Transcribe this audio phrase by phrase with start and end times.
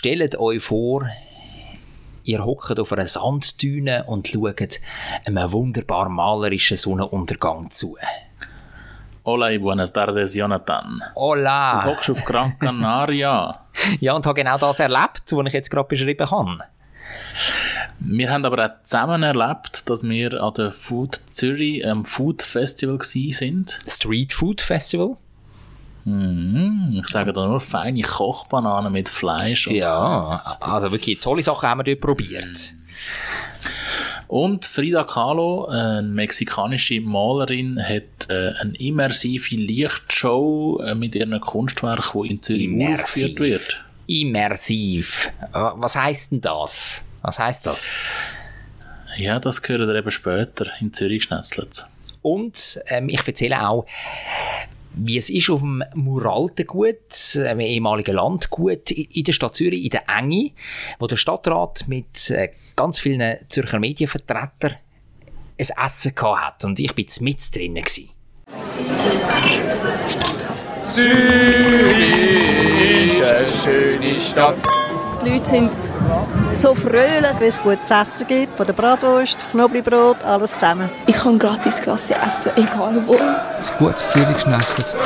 [0.00, 1.10] stellt euch vor,
[2.24, 4.80] ihr hockt auf einer Sanddüne und schaut
[5.26, 7.98] einem wunderbar malerischen Sonnenuntergang zu.
[9.26, 11.02] Hola y buenas tardes, Jonathan.
[11.14, 11.82] Hola!
[11.82, 13.66] Du hockst auf Gran Canaria.
[14.00, 16.60] Ja, und habe genau das erlebt, was ich jetzt gerade beschrieben habe.
[17.98, 22.98] Wir haben aber auch zusammen erlebt, dass wir an der Food Zürich am Food Festival
[23.02, 23.78] sind.
[23.86, 25.18] Street Food Festival.
[26.04, 26.90] Mhm.
[26.92, 29.66] Ich sage da nur feine Kochbananen mit Fleisch.
[29.66, 32.72] Und Ja, also wirklich tolle Sachen haben wir dort probiert.
[34.28, 42.22] Und Frida Kahlo, eine mexikanische Malerin, hat äh, eine immersive Lichtshow äh, mit ihren Kunstwerken,
[42.22, 43.84] die in Zürich aufgeführt wird.
[44.06, 45.30] Immersiv.
[45.52, 47.02] Äh, Was heißt denn das?
[47.22, 47.90] Was heißt das?
[49.16, 51.86] Ja, das gehört ihr eben später in Zürich schnetzelt.
[52.22, 53.84] Und ähm, ich erzähle auch,
[54.94, 60.04] wie es ist auf dem Muraltengut, einem ehemaligen Landgut in der Stadt Zürich, in der
[60.08, 60.52] Enge,
[60.98, 64.76] wo der Stadtrat mit äh, ganz vielen Zürcher Medienvertretern
[65.58, 66.64] ein Essen gehabt hat.
[66.64, 67.84] Und ich bin mit drinnen.
[67.84, 68.10] Gewesen.
[75.22, 75.76] Die Leute sind
[76.50, 77.38] so fröhlich.
[77.38, 80.88] Wenn es gutes Essen gibt, von der Bratwurst, Knoblauchbrot, alles zusammen.
[81.06, 83.16] Ich kann gratis Klasse essen, egal wo.
[83.16, 84.96] Ein gutes Zürich geschnetzelt.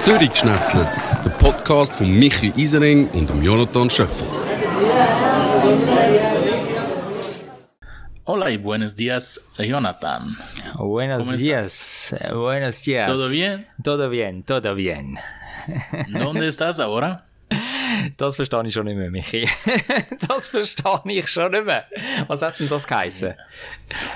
[0.00, 0.88] Zürich geschnetzelt,
[1.24, 4.26] der Podcast von Michi Isering und dem Jonathan Schöffel.
[8.24, 10.36] Hola y buenos días, Jonathan.
[10.78, 12.14] Buenos ¿Cómo días.
[12.32, 13.06] Buenos días.
[13.06, 13.66] ¿Todo bien?
[13.82, 15.18] Todo bien, todo bien.
[16.08, 17.26] ¿Dónde estás ahora?
[18.16, 19.48] Das verstehe ich schon nicht mehr, Michi.
[20.28, 21.86] das verstehe ich schon nicht mehr.
[22.26, 23.34] Was hat denn das geheißen?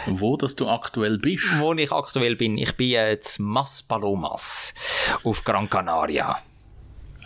[0.06, 1.45] Wo dass du aktuell bist?
[1.59, 4.75] Wo ich aktuell bin, ich bin jetzt Mas Palomas
[5.25, 6.39] auf Gran Canaria.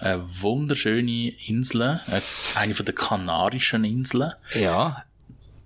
[0.01, 2.21] Eine wunderschöne Insel, äh,
[2.55, 4.33] eine von den Kanarischen Inseln.
[4.55, 5.05] Ja,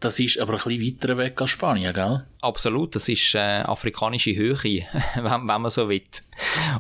[0.01, 2.25] Das ist aber ein bisschen weiter weg als Spanien, gell?
[2.41, 2.95] absolut.
[2.95, 4.55] Das ist äh, afrikanische Höhe,
[5.17, 6.03] wenn, wenn man so will.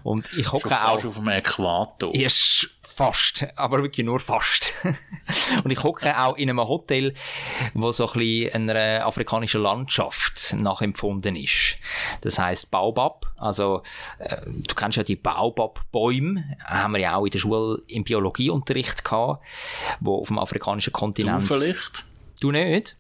[0.05, 1.05] Und ich hocke auch...
[1.05, 2.15] auf dem Äquator.
[2.15, 4.75] Erst fast, aber wirklich nur fast.
[5.64, 7.14] und ich hocke auch in einem Hotel,
[7.75, 11.76] wo so ein bisschen einer afrikanischen Landschaft nachempfunden ist.
[12.20, 13.26] Das heißt Baobab.
[13.37, 13.82] Also,
[14.19, 19.04] äh, du kennst ja die Baobab-Bäume, haben wir ja auch in der Schule im Biologieunterricht
[19.04, 19.42] gehabt,
[20.00, 21.44] wo auf dem afrikanischen Du Kontinent.
[21.44, 22.04] vielleicht?
[22.41, 22.97] Du nicht?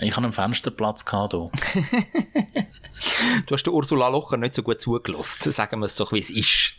[0.00, 1.50] Ich hatte einen Fensterplatz gehabt hier.
[3.46, 5.50] Du hast der Ursula Locher nicht so gut zugelassen.
[5.52, 6.74] Sagen wir es doch, wie es ist.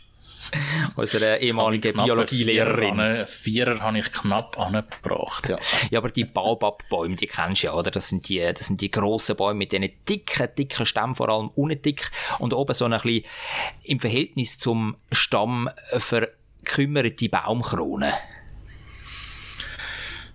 [0.96, 2.98] Unsere ehemalige Biologielehrerin.
[3.00, 5.48] Einen Vierer habe ich knapp angebracht.
[5.48, 5.58] Ja.
[5.90, 7.90] Ja, aber die Baobab-Bäume, die kennst du ja, oder?
[7.90, 11.48] Das sind die, das sind die grossen Bäume mit diesen dicken, dicken Stämmen, vor allem
[11.54, 13.24] unten dick und oben so ein bisschen
[13.84, 18.14] im Verhältnis zum Stamm verkümmerte Baumkrone.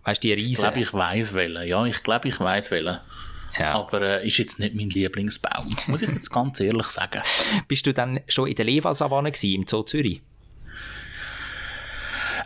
[0.03, 0.61] Weißt du, die Ich Riesen?
[0.63, 1.67] glaube, ich weiss welchen.
[1.67, 2.99] Ja, ich glaube, ich weiss welchen.
[3.57, 3.73] Ja.
[3.73, 5.75] Aber äh, ist jetzt nicht mein Lieblingsbaum.
[5.88, 7.22] Muss ich jetzt ganz ehrlich sagen.
[7.67, 10.22] Bist du dann schon in der Leva-Savanne im Zoo Zürich?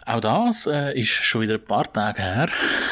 [0.05, 2.49] Auch das äh, ist schon wieder ein paar Tage her.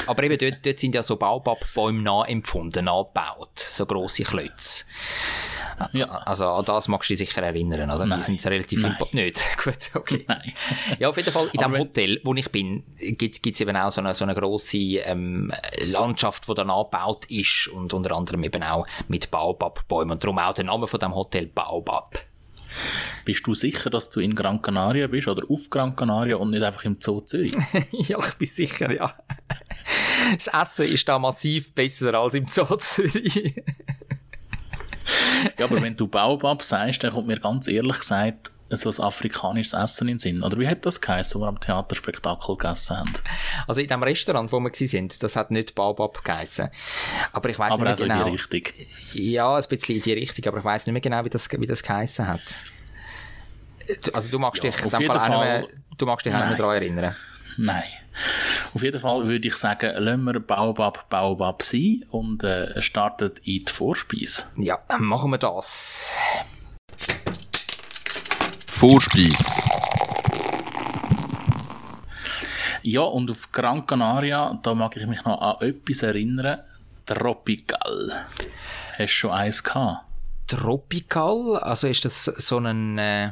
[0.08, 3.60] Aber eben dort, dort sind ja so Baobab-Bäume nachempfunden, nachgebaut.
[3.60, 4.86] So grosse Klötze.
[5.94, 6.08] Ja.
[6.08, 8.06] Also an das magst du dich sicher erinnern, oder?
[8.06, 8.20] Nein.
[8.20, 8.96] Die sind relativ Nein.
[9.12, 9.44] Nicht?
[9.64, 10.26] Gut, okay.
[10.28, 10.54] Nein.
[11.00, 14.02] Ja, auf jeden Fall, in dem Hotel, wo ich bin, gibt es eben auch so
[14.02, 15.52] eine, so eine grosse ähm,
[15.82, 20.54] Landschaft, die dann angebaut ist und unter anderem eben auch mit Baobab-Bäumen und darum auch
[20.54, 22.20] der Name von dem Hotel Baobab.
[23.26, 26.64] Bist du sicher, dass du in Gran Canaria bist oder auf Gran Canaria und nicht
[26.64, 27.54] einfach im Zoo Zürich?
[27.92, 29.14] ja, ich bin sicher, ja.
[30.34, 33.56] Das Essen ist da massiv besser als im Zoo Zürich.
[35.58, 39.74] ja, aber wenn du Baobab sagst, dann kommt mir ganz ehrlich gesagt so ein afrikanisches
[39.74, 40.44] Essen in den Sinn.
[40.44, 43.14] Oder wie hat das geheißen, wo wir am Theaterspektakel gegessen haben?
[43.68, 46.70] Also in dem Restaurant, wo wir sind, das hat nicht Baobab geheißen.
[47.34, 48.30] Aber ich weiß Aber nicht also mehr in genau.
[48.30, 48.74] die Richtung.
[49.14, 51.68] Ja, ein bisschen in die Richtung, aber ich weiß nicht mehr genau, wie das, wie
[51.68, 52.56] das geheißen hat.
[54.14, 56.34] Also du magst Ja, dich in dem Fall auch nicht mehr, Fall- du magst dich
[56.34, 57.16] auch nicht mehr daran erinnern.
[57.58, 57.84] Nein.
[58.74, 63.66] Auf jeden Fall würde ich sagen, lassen wir Baobab Baobab sein und äh, startet in
[63.66, 64.46] die Vorspeise.
[64.58, 66.18] Ja, machen wir das.
[68.68, 69.64] Vorspeis.
[72.82, 76.60] Ja, und auf Gran Canaria, da mag ich mich noch an etwas erinnern.
[77.06, 78.26] Tropical.
[78.98, 80.06] Hast du schon eins gehabt?
[80.48, 83.32] Tropical, also ist das so ein äh,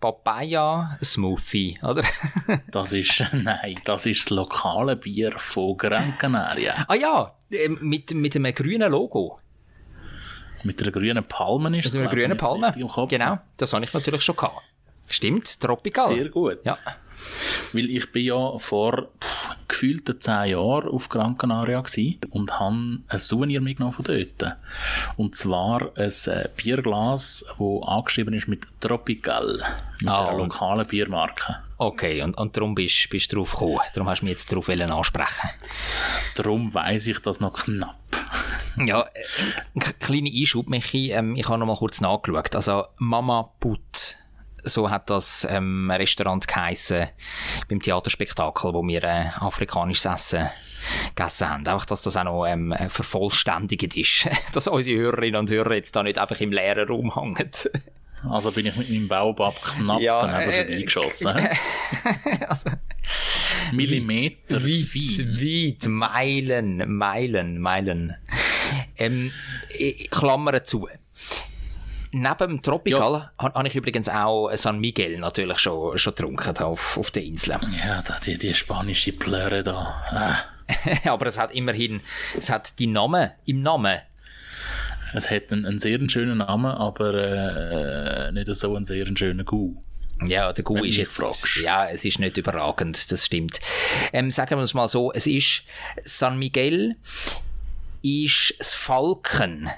[0.00, 2.02] Papaya-Smoothie, oder?
[2.70, 6.84] Das ist, nein, das ist das lokale Bier von Gran Canaria.
[6.88, 9.38] ah ja, äh, mit, mit einem grünen Logo.
[10.64, 12.72] Mit einer grünen Palme ist Also mit einer grünen Palme.
[13.08, 14.62] Genau, das habe ich natürlich schon gehabt.
[15.08, 16.08] Stimmt, Tropical.
[16.08, 16.58] Sehr gut.
[16.64, 16.76] Ja.
[17.72, 21.82] Weil ich bin ja vor pff, gefühlten zehn Jahren auf Gran Canaria
[22.30, 22.74] und habe
[23.08, 24.56] ein Souvenir mitgenommen von dort.
[25.16, 29.62] Und zwar ein äh, Bierglas, wo angeschrieben ist mit Tropical,
[30.00, 31.56] mit Ah, einer lokalen Biermarke.
[31.76, 33.78] Okay, und, und darum bist bist du drauf gekommen.
[33.94, 35.50] Darum hast du mich jetzt darauf ansprechen.
[36.34, 37.94] Darum weiss ich das noch knapp.
[38.84, 39.06] Ja, äh,
[39.74, 41.10] ein k- kleiner Einschub, Michi.
[41.12, 42.54] Ähm, ich habe noch mal kurz nachgeschaut.
[42.54, 44.16] Also, Mama Put,
[44.68, 47.08] so hat das ähm, Restaurant geheissen
[47.68, 50.48] beim Theaterspektakel, wo wir äh, afrikanisches Essen
[51.14, 51.66] gegessen haben.
[51.66, 54.28] Einfach, dass das auch noch ähm, äh, vervollständigt ist.
[54.52, 57.50] dass unsere Hörerinnen und Hörer jetzt da nicht einfach im leeren Raum hängen.
[58.28, 61.36] Also bin ich mit meinem Baobab knapp Ja, daneben äh, vorbeigeschossen.
[61.36, 61.56] hä?
[62.48, 62.70] also,
[63.72, 65.38] Millimeter weit, fein.
[65.40, 68.16] weit, Meilen, Meilen, Meilen.
[68.96, 69.30] Ähm,
[70.10, 70.88] Klammern zu.
[72.10, 76.96] Neben dem Tropical ha- habe ich übrigens auch San Miguel natürlich schon, schon getrunken auf,
[76.96, 77.56] auf der Insel.
[77.84, 80.02] Ja, die, die spanische Plöre da.
[80.10, 80.36] Ah.
[81.10, 82.00] Aber es hat immerhin,
[82.36, 83.98] es hat die Namen im Namen.
[85.14, 89.74] Es hat einen, einen sehr schönen Namen, aber äh, nicht so einen sehr schönen Gu.
[90.26, 91.62] Ja, der Gu Wenn ist jetzt, fragst.
[91.62, 93.58] ja, es ist nicht überragend, das stimmt.
[94.12, 95.62] Ähm, sagen wir es mal so, es ist,
[96.04, 96.96] San Miguel
[98.02, 99.70] ist das Falken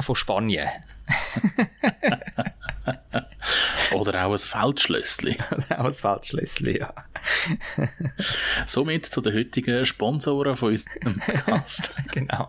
[0.00, 0.68] von Spanien.
[3.92, 5.36] Oder auch ein Feldschlössli.
[5.70, 6.92] Auch ein Feldschlössli, ja.
[8.66, 11.92] Somit zu den heutigen Sponsoren von unserem Podcast.
[12.12, 12.48] genau.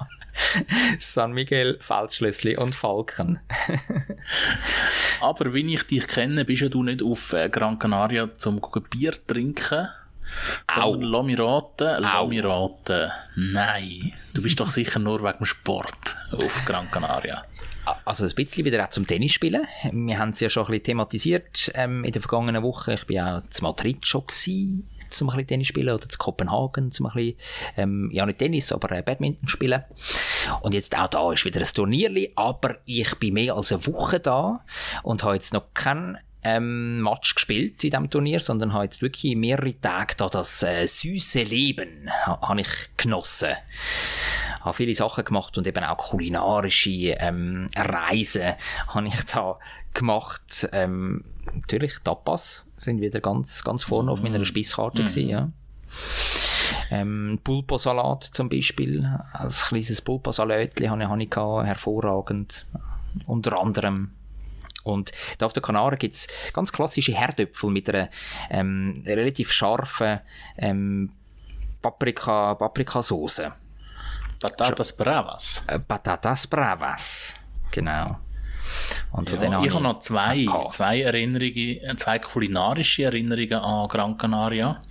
[0.99, 3.39] San Miguel, Feldschlössli und Falken.
[5.19, 9.13] Aber wenn ich dich kenne, bist ja du nicht auf äh, Gran Canaria zum Bier
[9.27, 9.89] trinken.
[10.71, 13.11] Sondern lass mich raten, lass mich raten.
[13.35, 17.43] Nein, du bist doch sicher nur wegen dem Sport auf Gran Canaria.
[18.05, 19.65] Also ein bisschen wieder auch zum Tennis spielen.
[19.91, 22.93] Wir haben es ja schon ein bisschen thematisiert ähm, in der vergangenen Woche.
[22.93, 26.89] Ich bin auch zu Madrid schon gewesen, zum ein bisschen Tennis spielen oder zu Kopenhagen
[26.89, 27.37] zum ein bisschen,
[27.77, 29.83] ähm, ja nicht Tennis, aber äh, Badminton spielen.
[30.61, 34.19] Und jetzt auch da ist wieder ein Turnierli, aber ich bin mehr als eine Woche
[34.19, 34.63] da
[35.03, 39.35] und habe jetzt noch keinen ähm, Match gespielt in diesem Turnier, sondern habe jetzt wirklich
[39.35, 43.55] mehrere Tage da das äh, süße Leben ha, ich genossen.
[44.61, 48.53] Habe viele Sachen gemacht und eben auch kulinarische ähm, Reisen
[48.87, 49.57] habe ich da
[49.93, 50.69] gemacht.
[50.71, 51.23] Ähm,
[51.53, 55.49] natürlich Tapas sind wieder ganz, ganz vorne auf meiner Speiskarte gewesen, ja.
[56.89, 62.65] Ähm, Pulposalat zum Beispiel, ein kleines Pulposalätchen habe ich, gehabt, hervorragend.
[63.25, 64.11] Unter anderem
[64.83, 68.09] und da auf den Kanaren gibt's ganz klassische Herdöpfel mit einer
[68.49, 70.19] ähm, relativ scharfen
[70.57, 71.11] ähm,
[71.81, 73.43] Paprika, Paprikasauce.
[74.41, 75.63] Patatas Bravas.
[75.67, 77.39] Äh, Patatas Bravas.
[77.71, 78.17] Genau.
[79.11, 80.73] Und Ja, ich habe noch zwei, gehabt.
[80.73, 84.81] zwei Erinnerungen, äh, zwei kulinarische Erinnerungen an Gran Canaria.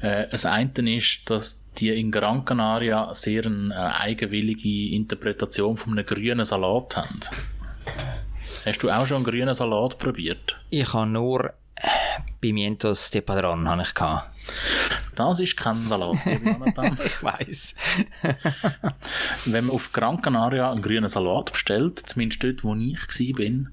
[0.00, 5.92] Äh, das eine ist, dass die in Gran Canaria sehr eine äh, eigenwillige Interpretation von
[5.92, 7.20] einem grünen Salat haben.
[8.64, 10.56] Hast du auch schon einen grünen Salat probiert?
[10.70, 11.88] Ich habe nur äh,
[12.40, 14.30] Pimientos de Padron habe ich gehabt.
[15.20, 16.16] Das ist kein Salat.
[17.04, 17.74] Ich weiß.
[19.44, 23.68] Wenn man auf Gran Canaria einen grünen Salat bestellt, zumindest dort, wo ich bin,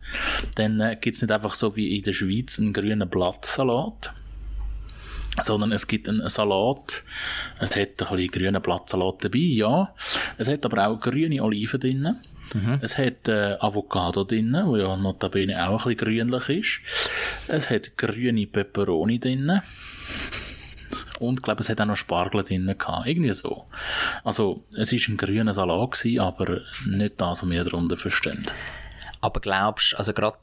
[0.56, 4.14] dann äh, gibt es nicht einfach so wie in der Schweiz einen grünen Blattsalat,
[5.42, 7.04] sondern es gibt einen Salat,
[7.60, 9.94] es hat ein bisschen grünen Blattsalat dabei, ja.
[10.38, 12.18] Es hat aber auch grüne Oliven drin.
[12.82, 16.80] Es hat äh, Avocado drin, wo ja notabene auch ein bisschen grünlich ist.
[17.48, 19.62] Es hat grüne Peperoni drin.
[21.20, 23.08] Und ich glaube, es hat auch noch Spargel drin gehabt.
[23.08, 23.66] Irgendwie so.
[24.24, 28.46] Also, es ist ein grüner Salat gewesen, aber nicht das, was wir darunter verstehen.
[29.22, 30.38] Aber glaubst also gerade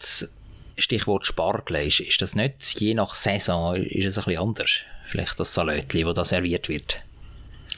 [0.77, 4.81] Stichwort Spargel, ist, ist das nicht, je nach Saison, ist es ein bisschen anders?
[5.07, 7.01] Vielleicht das Salätli, wo da serviert wird.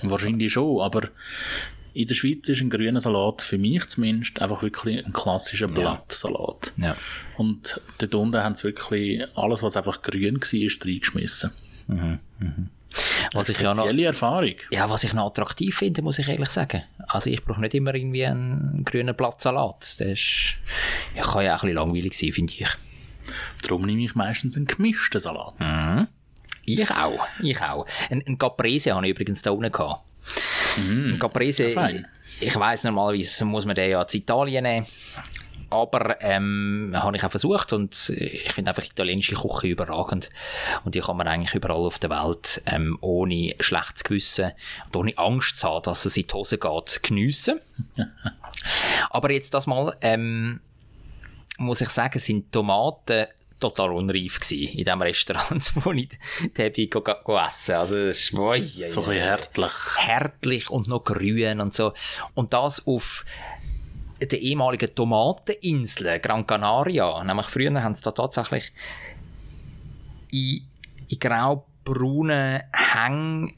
[0.02, 1.08] Wahrscheinlich schon, aber
[1.92, 6.74] in der Schweiz ist ein grüner Salat für mich zumindest einfach wirklich ein klassischer Blattsalat.
[6.76, 6.94] Ja.
[7.38, 11.52] Und dort unten haben sie wirklich alles, was einfach grün war, ist reingeschmissen.
[13.32, 14.54] Was ich ja noch, Erfahrung.
[14.70, 16.82] ja, was ich noch attraktiv finde, muss ich ehrlich sagen.
[17.08, 19.96] Also ich brauche nicht immer irgendwie einen grünen Blattsalat.
[19.98, 20.56] Das ist,
[21.14, 22.68] ja, kann ja auch ein bisschen langweilig sein, finde ich.
[23.62, 25.54] Darum nehme ich meistens einen gemischten Salat.
[26.64, 27.86] Ich auch, ich auch.
[28.10, 30.04] Ein, ein Caprese habe ich übrigens da unten gehabt.
[30.76, 32.06] ein Caprese, fein.
[32.40, 34.86] ich weiss normalerweise muss man den ja zu Italien nehmen.
[35.68, 40.30] Aber ähm, habe ich auch versucht und ich finde einfach italienische Küche überragend.
[40.84, 44.52] Und die kann man eigentlich überall auf der Welt ähm, ohne schlechtes Gewissen
[44.86, 47.60] und ohne Angst zu haben, dass es in die Hose geht, geniessen.
[49.10, 50.60] Aber jetzt das mal, ähm,
[51.58, 53.26] muss ich sagen, sind Tomaten
[53.58, 56.10] total unreif gewesen, in dem Restaurant, wo ich
[56.54, 57.74] Tebi go, go, go essen.
[57.76, 59.72] Also, das ist, oi, oi, So ein bisschen härtlich.
[59.96, 61.92] härtlich und noch grün und so.
[62.34, 63.24] Und das auf
[64.20, 67.22] der ehemaligen Tomateninsel Gran Canaria.
[67.24, 68.72] Nämlich früher haben sie da tatsächlich
[70.30, 70.66] in,
[71.08, 73.54] in grau-braunen Hängen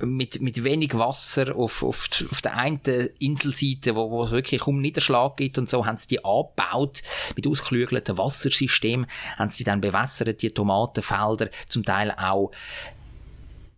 [0.00, 2.80] mit, mit wenig Wasser auf, auf, auf der einen
[3.18, 7.02] Inselseite, wo, wo es wirklich kaum Niederschlag gibt und so, haben sie die angebaut
[7.34, 9.06] mit ausgeklügelten Wassersystemen,
[9.38, 12.50] haben sie dann bewässert, die Tomatenfelder, zum Teil auch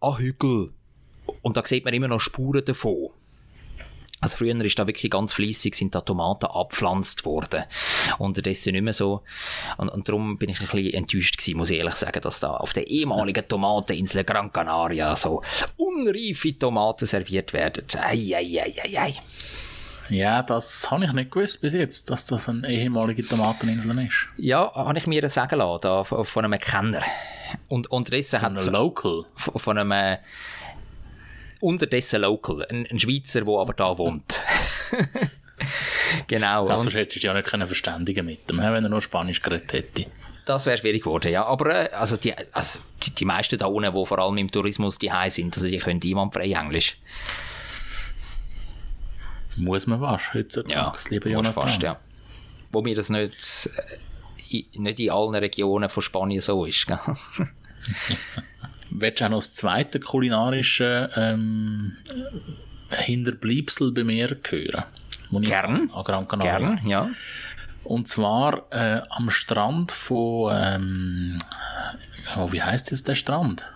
[0.00, 0.73] an Hügel.
[1.42, 3.11] Und da sieht man immer noch Spuren davon.
[4.21, 7.65] Also früher ist da wirklich ganz fließig sind da Tomaten abpflanzt worden.
[8.19, 9.23] Unterdessen nicht mehr so.
[9.77, 12.51] Und, und darum bin ich ein bisschen enttäuscht gewesen, muss ich ehrlich sagen, dass da
[12.57, 15.43] auf der ehemaligen Tomateninsel Gran Canaria so
[15.77, 17.85] unreife Tomaten serviert werden.
[18.01, 19.15] Ei, ei, ei, ei, ei.
[20.11, 24.27] Ja, das habe ich nicht gewusst bis jetzt, dass das eine ehemalige Tomateninsel ist.
[24.39, 27.03] Ja, habe ich mir sagen lassen, da, von von einem Kenner.
[27.69, 29.27] Und unterdessen hat Ein Local.
[29.35, 30.19] von von einem äh,
[31.61, 34.45] unterdessen Local, ein, ein Schweizer, der aber da wohnt.
[36.27, 36.69] genau.
[36.69, 39.73] Also hättest du dich ja nicht können verständigen mit hä, wenn er nur Spanisch geredet
[39.73, 40.07] hätte.
[40.45, 41.45] das wäre schwierig geworden, ja.
[41.45, 44.99] Aber äh, also die, also die, die meisten da unten, die vor allem im Tourismus
[44.99, 46.99] die sind, also die können einwandfrei Englisch.
[49.57, 51.62] Muss man was heutzutage, Ja, lieber Jonathan.
[51.62, 51.99] fast, ja.
[52.71, 53.71] Wo mir das nicht,
[54.50, 56.87] äh, nicht in allen Regionen von Spanien so ist.
[58.90, 61.97] Willst du auch noch das zweite kulinarische ähm,
[62.90, 64.85] Hinterbleibsel bei mir hören?
[65.30, 65.90] Ich Gern.
[65.92, 66.59] An Gran Canaria.
[66.59, 67.11] Gern, ja.
[67.85, 71.38] Und zwar äh, am Strand von, ähm,
[72.37, 73.71] oh, wie heißt jetzt der Strand?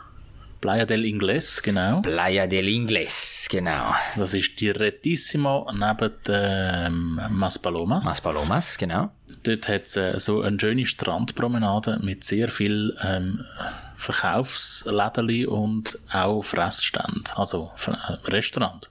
[0.62, 2.02] Playa del Ingles, genau.
[2.02, 3.94] Playa del Ingles, genau.
[4.16, 8.04] Das ist Direttissimo neben ähm, Maspalomas.
[8.04, 9.10] Mas Palomas, genau.
[9.42, 13.44] Dort hat es äh, so eine schöne Strandpromenade mit sehr viel ähm,
[14.02, 18.90] Verkaufsläden und auch Fressständen, also äh, Restaurant.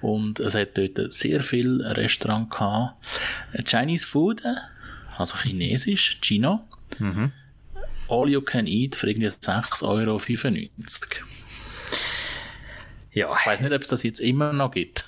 [0.00, 3.04] Und es hat dort sehr viel Restaurant gehabt.
[3.64, 4.42] Chinese Food,
[5.16, 6.60] also Chinesisch, Chino.
[8.08, 10.18] All you can eat für irgendwie 6,95 Euro.
[13.12, 13.36] Ja.
[13.40, 15.04] Ich weiß nicht, ob es das jetzt immer noch gibt.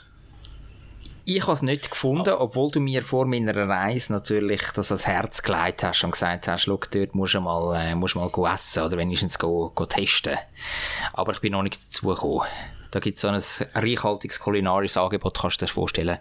[1.33, 5.45] Ich habe es nicht gefunden, obwohl du mir vor meiner Reise natürlich das ans Herz
[5.45, 8.83] gelegt hast und gesagt hast, schau, dort musst du mal, äh, musst du mal essen
[8.83, 10.39] oder wenigstens go, go testen.
[11.13, 12.49] Aber ich bin noch nicht dazu gekommen.
[12.91, 13.41] Da gibt es so ein
[13.81, 16.19] reichhaltiges kulinarisches Angebot, kannst du dir vorstellen.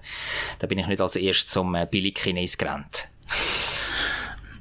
[0.60, 3.08] Da bin ich nicht als erstes zum äh, Billig-Chines gerannt.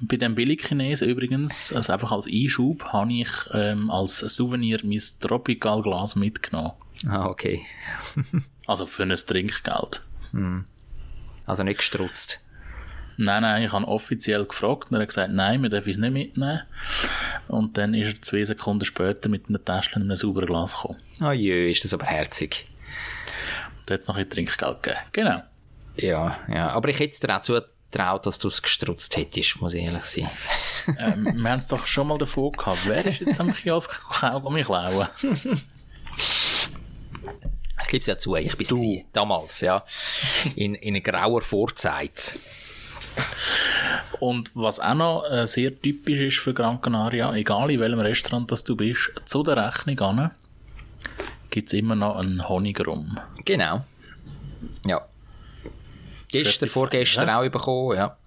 [0.01, 6.17] Bei dem Billigchinesen übrigens, also einfach als Einschub, habe ich ähm, als Souvenir mein Tropical-Glas
[6.17, 6.73] mitgenommen.
[7.07, 7.67] Ah, okay.
[8.67, 10.03] Also für ein Trinkgeld.
[11.47, 12.45] Also nicht gestrutzt.
[13.21, 16.13] Nein, nein, ich habe offiziell gefragt und er hat gesagt, nein, wir dürfen es nicht
[16.13, 16.63] mitnehmen.
[17.49, 21.01] Und dann ist er zwei Sekunden später mit einem Täschchen in einem sauberen Glas gekommen.
[21.19, 22.69] Ah jö, ist das aber herzig.
[23.87, 25.03] Da hat es noch ein Trinkgeld gegeben.
[25.11, 25.43] Genau.
[25.97, 26.69] Ja, ja.
[26.69, 30.05] Aber ich hätte es dir auch zugetraut, dass du es gestrutzt hättest, muss ich ehrlich
[30.05, 30.31] sein.
[30.99, 32.87] ähm, wir haben es doch schon mal davon gehabt.
[32.87, 35.09] Wer ist jetzt am Kiosk Kaugummi klauen?
[37.89, 39.83] Ich gebe es ja zu, ich bin sie damals, ja.
[40.57, 42.37] In, in grauer Vorzeit.
[44.21, 48.53] Und was auch noch äh, sehr typisch ist für Gran Canaria, egal in welchem Restaurant
[48.53, 50.31] das du bist, zu der Rechnung an,
[51.49, 53.19] gibt es immer noch einen Honigrum.
[53.47, 53.85] Genau.
[54.85, 55.07] Ja.
[56.31, 58.19] Gestern, vorgestern fein, auch bekommen, ja.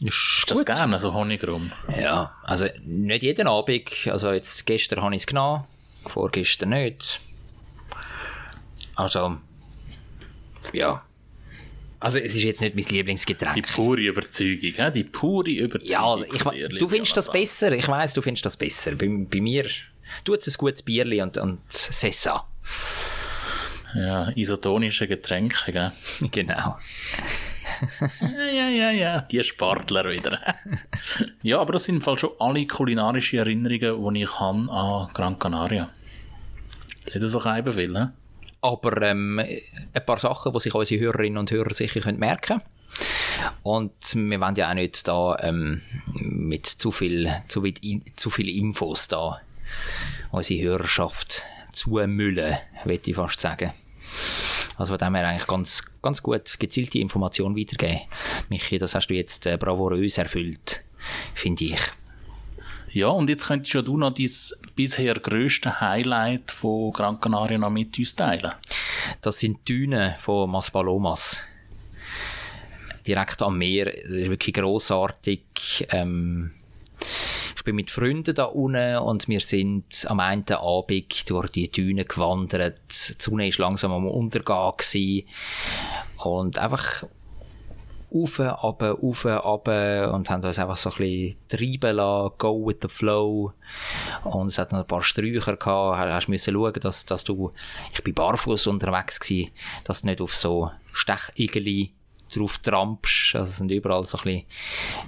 [0.00, 0.66] Ist Das gut.
[0.66, 1.72] gerne, so Honigrum.
[2.00, 3.90] Ja, also nicht jeden Abend.
[4.06, 5.64] Also jetzt gestern habe ich es genommen,
[6.06, 7.20] vorgestern nicht.
[8.94, 9.38] Also,
[10.72, 11.02] ja.
[12.00, 13.72] Also es ist jetzt nicht mein Die Lieblingsgetränk.
[13.74, 14.90] pure Überzeugung, hä?
[14.90, 16.24] die pure Überzeugung.
[16.44, 17.70] Ja, ich, du findest das besser.
[17.72, 18.96] Ich weiß, du findest das besser.
[18.96, 19.66] Bei, bei mir
[20.24, 22.44] tut es ein gutes Bierli und, und Sessa.
[23.94, 25.92] Ja, isotonische Getränke, gell?
[26.32, 26.78] genau.
[28.20, 29.20] Ja, ja, ja, ja.
[29.22, 30.56] Die Sportler wieder.
[31.42, 35.38] ja, aber das sind im Fall schon alle kulinarische Erinnerungen, die ich habe an Gran
[35.38, 35.88] Canaria.
[37.04, 38.12] Nicht so kein viel, ne?
[38.62, 42.62] Aber ähm, ein paar Sachen, die sich unsere Hörerinnen und Hörer sicher können merken
[43.64, 45.82] Und wir wollen ja auch nicht da ähm,
[46.14, 49.40] mit zu viel, zu, in, zu viel Infos da
[50.30, 53.72] unsere Hörerschaft zumüllen, würde ich fast sagen.
[54.76, 58.02] Also von dem her eigentlich ganz, ganz gut gezielte Information weitergeben.
[58.48, 60.84] Michi, das hast du jetzt äh, bravourös erfüllt,
[61.34, 61.80] finde ich.
[62.92, 64.28] Ja, und jetzt könntest ja du noch dein
[64.74, 68.52] bisher grösste Highlight von Gran Canaria noch mit uns teilen.
[69.20, 71.42] Das sind die Dünen von Maspalomas.
[73.06, 73.86] direkt am Meer.
[73.86, 75.86] Das ist wirklich grossartig.
[75.90, 76.52] Ähm,
[77.56, 82.06] ich bin mit Freunden da unten und wir sind am einen Abend durch die Dünen
[82.06, 82.80] gewandert.
[82.90, 85.28] Die Sonne war langsam am gewesen.
[86.24, 87.04] und einfach
[88.14, 92.78] auf, ab, auf, ab und haben uns einfach so ein bisschen treiben lassen, go with
[92.82, 93.52] the flow.
[94.24, 97.52] Und es hat noch ein paar Sträucher gehabt, hast müssen schauen, dass, dass du,
[97.92, 99.50] ich bin barfuß unterwegs gewesen,
[99.84, 101.92] dass du nicht auf so Stechigeli
[102.34, 103.34] drauf trampst.
[103.34, 104.44] Also es sind überall so ein bisschen,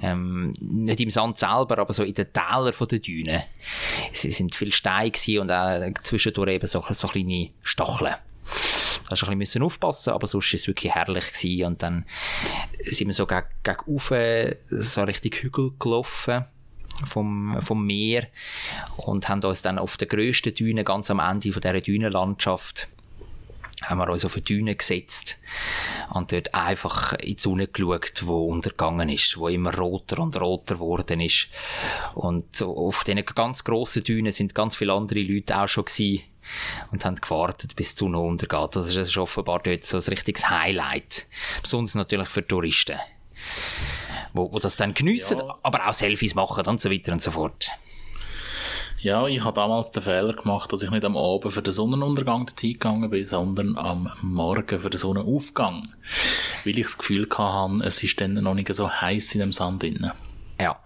[0.02, 3.42] ähm, nicht im Sand selber, aber so in den Tälern den Dünen.
[4.12, 8.14] Es sind viele Steine und auch zwischendurch eben so, so kleine Stacheln.
[9.10, 11.66] Hast du ein bisschen aufpassen aber sonst war es wirklich herrlich gewesen.
[11.66, 12.06] und dann
[12.82, 14.12] sind wir so gegen, gegen rauf,
[14.70, 16.44] so richtig Hügel gelaufen
[17.04, 18.28] vom, vom Meer
[18.96, 22.88] und haben uns dann auf der grössten Düne ganz am Ende von dieser Dünenlandschaft
[23.82, 25.40] haben wir uns auf eine Düne gesetzt
[26.12, 30.76] und dort einfach in die Sonne geschaut, wo untergegangen ist, wo immer roter und roter
[30.76, 31.48] geworden ist.
[32.14, 36.22] Und auf diesen ganz grossen Dünen sind ganz viele andere Leute auch schon gewesen
[36.90, 38.76] und haben gewartet, bis die Sonne untergeht.
[38.76, 41.26] Das ist offenbar dort so ein richtiges Highlight.
[41.62, 42.98] Besonders natürlich für Touristen,
[44.32, 45.58] wo, wo das dann geniessen, ja.
[45.62, 47.70] aber auch Selfies machen und so weiter und so fort.
[49.04, 52.46] Ja, ich habe damals den Fehler gemacht, dass ich nicht am Abend für den Sonnenuntergang
[52.46, 55.92] dorthin gegangen bin, sondern am Morgen für den Sonnenaufgang.
[56.64, 59.82] Weil ich das Gefühl hatte, es ist dann noch nicht so heiß in dem Sand
[59.82, 60.10] drin.
[60.58, 60.80] Ja.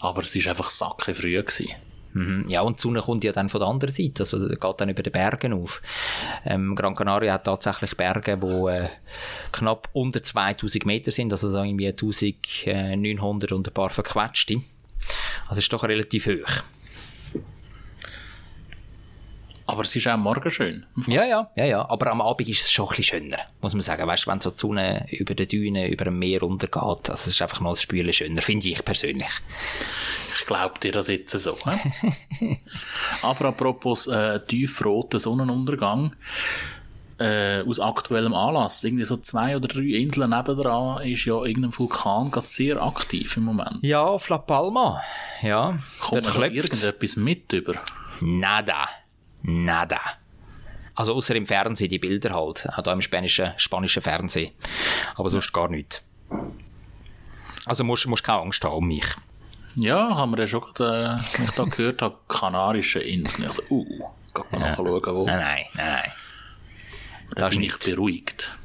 [0.00, 1.36] Aber es war einfach sacke früh.
[1.42, 1.68] Gewesen.
[2.14, 2.46] Mhm.
[2.48, 5.02] Ja, und die Sonne kommt ja dann von der anderen Seite, also geht dann über
[5.02, 5.82] die Berge auf.
[6.44, 8.88] Ähm, Gran Canaria hat tatsächlich Berge, die äh,
[9.52, 14.62] knapp unter 2000 Meter sind, also so irgendwie 1900 und ein paar verquetschte.
[15.48, 16.62] Also ist doch relativ hoch.
[19.68, 20.86] Aber es ist auch am Morgen schön.
[21.06, 21.90] Ja, ja, ja, ja.
[21.90, 24.06] Aber am Abend ist es schon ein bisschen schöner, muss man sagen.
[24.06, 27.26] Weißt du, wenn so die Sonne über den Dünen, über dem Meer untergeht, also es
[27.26, 29.28] ist einfach mal das Spülen schöner, finde ich persönlich.
[30.34, 31.56] Ich glaube dir das jetzt so.
[33.22, 36.14] Aber apropos äh, tiefroter Sonnenuntergang,
[37.18, 42.30] äh, aus aktuellem Anlass, irgendwie so zwei oder drei Inseln nebendran, ist ja irgendein Vulkan
[42.30, 43.78] gerade sehr aktiv im Moment.
[43.82, 45.02] Ja, auf La Palma.
[45.42, 47.74] Ja, Kommt da irgendetwas mit über?
[48.20, 48.88] Nada.
[49.42, 50.00] Nada.
[50.94, 52.68] Also außer im Fernsehen, die Bilder halt.
[52.70, 54.52] Auch da im spanischen, spanischen Fernsehen.
[55.14, 56.04] Aber sonst gar nichts.
[57.66, 59.06] Also musst du keine Angst haben um mich.
[59.76, 63.46] Ja, haben wir ja schon gerade, äh, ich da gehört habe, Kanarische Inseln.
[63.46, 63.84] Also, uh,
[64.34, 64.68] geht mal ja.
[64.70, 65.24] nachschauen, wo.
[65.24, 66.12] Nein, nein, nein.
[67.36, 68.57] Da bin ich beruhigt.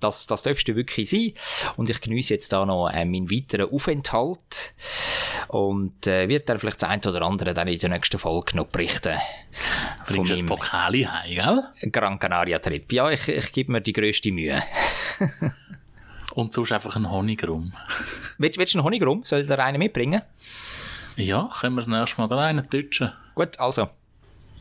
[0.00, 1.32] Das, das dürfte wirklich sein.
[1.76, 4.74] Und ich genieße jetzt da noch äh, meinen weiteren Aufenthalt.
[5.48, 8.66] Und äh, wird dann vielleicht das eine oder andere dann in der nächsten Folge noch
[8.66, 9.18] berichten.
[10.06, 11.34] Bringst du ein Pokali heim,
[11.80, 11.90] gell?
[11.90, 12.92] Gran Canaria Trip.
[12.92, 14.62] Ja, ich, ich gebe mir die grösste Mühe.
[16.34, 17.72] Und sonst einfach einen Honig rum.
[18.38, 19.24] Willst, willst du einen Honig rum?
[19.24, 20.22] Soll dir einen mitbringen?
[21.16, 23.12] Ja, können wir das nächste Mal einen touchen.
[23.34, 23.88] Gut, also.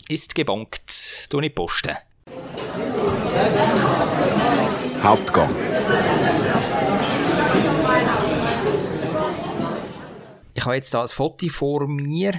[0.10, 1.28] Ist gebonkt.
[1.30, 1.98] Du nicht posten.
[5.04, 5.56] Hauptgang.
[10.54, 12.34] Ich habe jetzt hier ein Foto vor mir,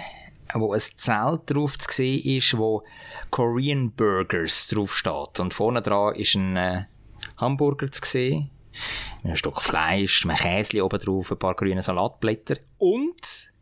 [0.55, 2.83] wo ein Zelt drauf zu sehen ist, wo
[3.31, 5.41] Korean Burgers drauf steht.
[5.41, 6.85] Und vorne dran ist ein äh,
[7.37, 8.51] Hamburger zu sehen,
[9.23, 13.53] ein Stück Fleisch, ein Käse oben drauf, ein paar grüne Salatblätter und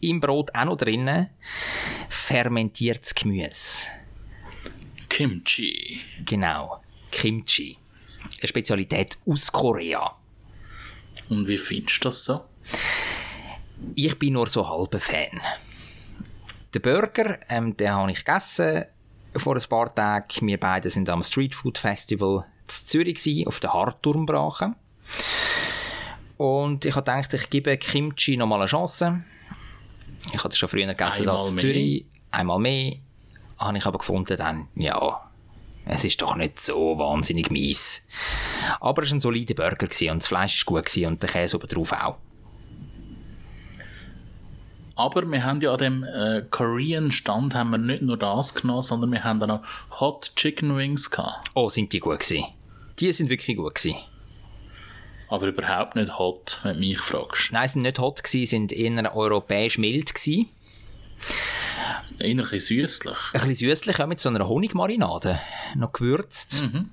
[0.00, 1.30] im Brot auch noch drinnen
[2.08, 3.86] fermentiertes Gemüse.
[5.08, 6.00] Kimchi.
[6.24, 6.80] Genau,
[7.14, 7.78] Kimchi.
[8.40, 10.16] Eine Spezialität aus Korea.
[11.28, 12.44] Und wie findest du das so?
[13.94, 15.40] Ich bin nur so halber Fan.
[16.72, 18.86] Der Burger, ähm, den habe ich gegessen
[19.36, 20.46] vor ein paar Tagen.
[20.46, 24.74] Wir beide sind am Street Food Festival in Zürich gewesen, auf der Hartturmbrache.
[26.36, 29.22] Und ich habe gedacht, ich gebe Kimchi nochmal eine Chance.
[30.32, 32.06] Ich hatte schon früher gegessen in Zürich.
[32.30, 32.96] Einmal mehr.
[33.58, 35.23] Habe ich aber gefunden, dann, ja,
[35.86, 38.06] es ist doch nicht so wahnsinnig mies.
[38.80, 41.68] Aber es war ein solider Burger und das Fleisch war gut und der Käse oben
[41.68, 42.16] drauf auch.
[44.96, 48.82] Aber wir haben ja an dem äh, Korean Stand haben wir nicht nur das genommen,
[48.82, 49.62] sondern wir haben dann auch
[50.00, 51.50] Hot Chicken Wings gehabt.
[51.54, 52.44] Oh, sind die gut gewesen.
[53.00, 53.98] Die sind wirklich gut gewesen.
[55.28, 57.50] Aber überhaupt nicht hot, wenn du mich fragst.
[57.50, 60.48] Nein, sind nicht hot gewesen, sind eher europäisch mild gewesen.
[62.20, 63.16] Ein bisschen süßlich.
[63.32, 65.40] Ein bisschen süßlich, ja, mit so einer Honigmarinade.
[65.74, 66.62] Noch gewürzt.
[66.62, 66.90] Mhm.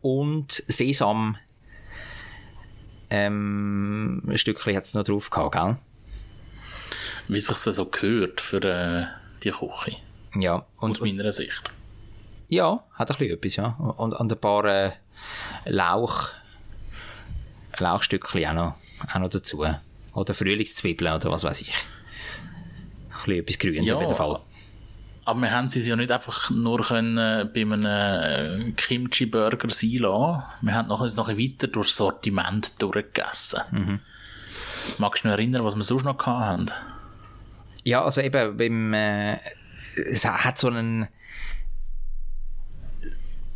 [0.00, 1.38] Und Sesam.
[3.10, 5.76] Ähm, ein Stückchen hat es noch drauf gehabt, gell?
[7.28, 9.06] Wie sich so gehört für äh,
[9.42, 9.96] die Küche.
[10.34, 10.66] Ja.
[10.76, 11.72] Und, Aus meiner Sicht.
[12.48, 13.68] Ja, hat ein bisschen etwas, ja.
[13.96, 14.92] Und, und ein paar äh,
[15.64, 16.28] Lauch,
[17.78, 18.74] Lauchstückchen auch noch,
[19.14, 19.64] auch noch dazu.
[20.14, 21.74] Oder Frühlingszwiebeln oder was weiß ich.
[23.28, 23.94] Bisschen etwas Grünes Ja.
[23.96, 24.40] auf jeden Fall.
[25.24, 29.90] Aber wir haben sie ja nicht einfach nur können, äh, bei einem äh, Kimchi-Burger sein
[29.98, 30.42] lassen.
[30.62, 33.60] Wir haben noch, uns noch ein weiter durch das Sortiment durchgegessen.
[33.70, 34.00] Mhm.
[34.96, 36.66] Magst du dich noch erinnern, was wir sonst noch haben?
[37.84, 39.38] Ja, also eben beim, äh,
[39.96, 41.08] es hat so einen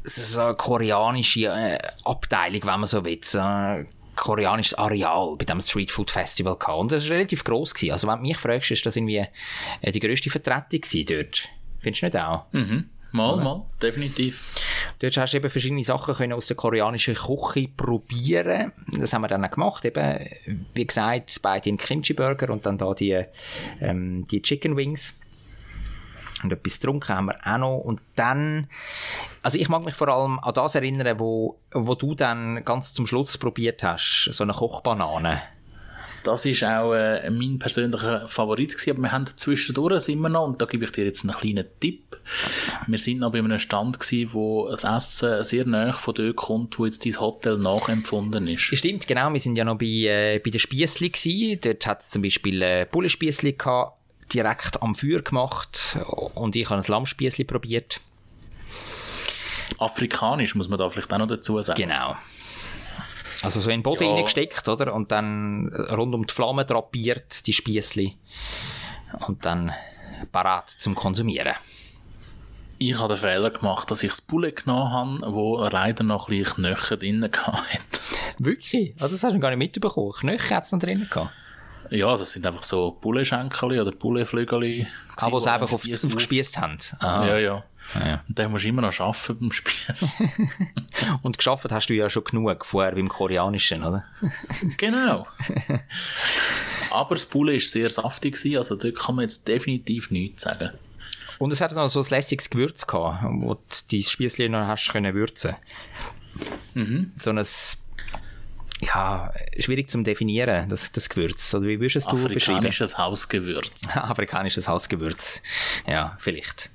[0.05, 3.39] so eine koreanische äh, Abteilung, wenn man so will, so
[4.17, 6.79] koreanisches Areal bei dem Street Food Festival gehabt.
[6.79, 7.93] Und das war relativ gross gewesen.
[7.93, 9.27] Also wenn du mich fragst, ist das irgendwie
[9.81, 11.49] äh, die grösste Vertretung gewesen dort.
[11.81, 12.45] Findest du nicht auch?
[12.53, 12.91] Mhm.
[13.13, 14.43] Mal, mal, definitiv.
[14.99, 18.73] Dort hast du eben verschiedene Sachen können aus der koreanischen Küche probieren.
[18.99, 19.85] Das haben wir dann auch gemacht.
[19.85, 20.31] Eben,
[20.75, 23.23] wie gesagt, beide den Kimchi Burger und dann da die,
[23.83, 25.21] ähm, die Chicken Wings.
[26.43, 27.79] Und etwas getrunken haben wir auch noch.
[27.79, 28.69] Und dann,
[29.43, 33.07] also ich mag mich vor allem an das erinnern, wo, wo du dann ganz zum
[33.07, 34.29] Schluss probiert hast.
[34.33, 35.43] So eine Kochbanane.
[36.23, 40.63] Das ist auch äh, mein persönlicher Favorit gewesen, aber wir haben zwischendurch wir noch, und
[40.63, 42.17] da gebe ich dir jetzt einen kleinen Tipp.
[42.87, 46.79] Wir sind noch bei einem Stand gewesen, wo das Essen sehr nahe von dort kommt,
[46.79, 48.61] wo jetzt dein Hotel nachempfunden ist.
[48.63, 49.33] Stimmt, genau.
[49.33, 51.59] Wir sind ja noch bei, äh, bei den Spiessli gsi.
[51.61, 53.99] Dort hat es zum Beispiel äh, Bullenspiessli gehabt,
[54.33, 55.97] direkt am Feuer gemacht.
[56.35, 58.01] Und ich habe ein Lammspiessli probiert.
[59.79, 61.81] Afrikanisch muss man da vielleicht auch noch dazu sagen.
[61.83, 62.17] Genau.
[63.43, 64.15] Also so in den Boden Ja.
[64.15, 64.95] reingesteckt, oder?
[64.95, 68.17] Und dann rund um die Flamme drapiert, die Spiessli.
[69.27, 69.73] Und dann
[70.31, 71.55] parat zum Konsumieren.
[72.79, 74.91] Ich habe den Fehler gemacht, dass ich das Bulle genommen
[75.23, 78.01] habe, wo leider noch ein bisschen Knöchel drin hatte.
[78.39, 78.95] Wirklich?
[79.01, 80.13] Also das hast du gar nicht mitbekommen.
[80.13, 81.31] Knöchel hat es noch drin gehabt.
[81.91, 84.87] Ja, das sind einfach so Bullenschenkel oder Bullenflügel.
[85.17, 86.77] Ah, wo sie einfach auf, aufgespiesst haben.
[86.99, 87.27] Aha.
[87.27, 87.65] Ja, ja.
[87.95, 88.23] Ja.
[88.29, 90.17] Und dann musst du immer noch arbeiten beim Spieß.
[91.23, 94.05] Und geschafft hast du ja schon genug vorher beim Koreanischen, oder?
[94.79, 95.27] genau.
[96.91, 100.71] Aber das Bulle war sehr saftig, gewesen, also dort kann man jetzt definitiv nichts sagen.
[101.39, 104.91] Und es hat noch so ein lässiges Gewürz gehabt, wo du dein Spiessli noch hast
[104.91, 105.57] können würzen.
[107.17, 107.47] So ein,
[108.83, 111.55] ja, schwierig zum definieren, das, das Gewürz.
[111.55, 112.59] Oder wie würdest du es beschreiben?
[112.59, 113.87] Afrikanisches Hausgewürz.
[113.97, 115.43] Afrikanisches Hausgewürz.
[115.87, 116.71] Ja, vielleicht.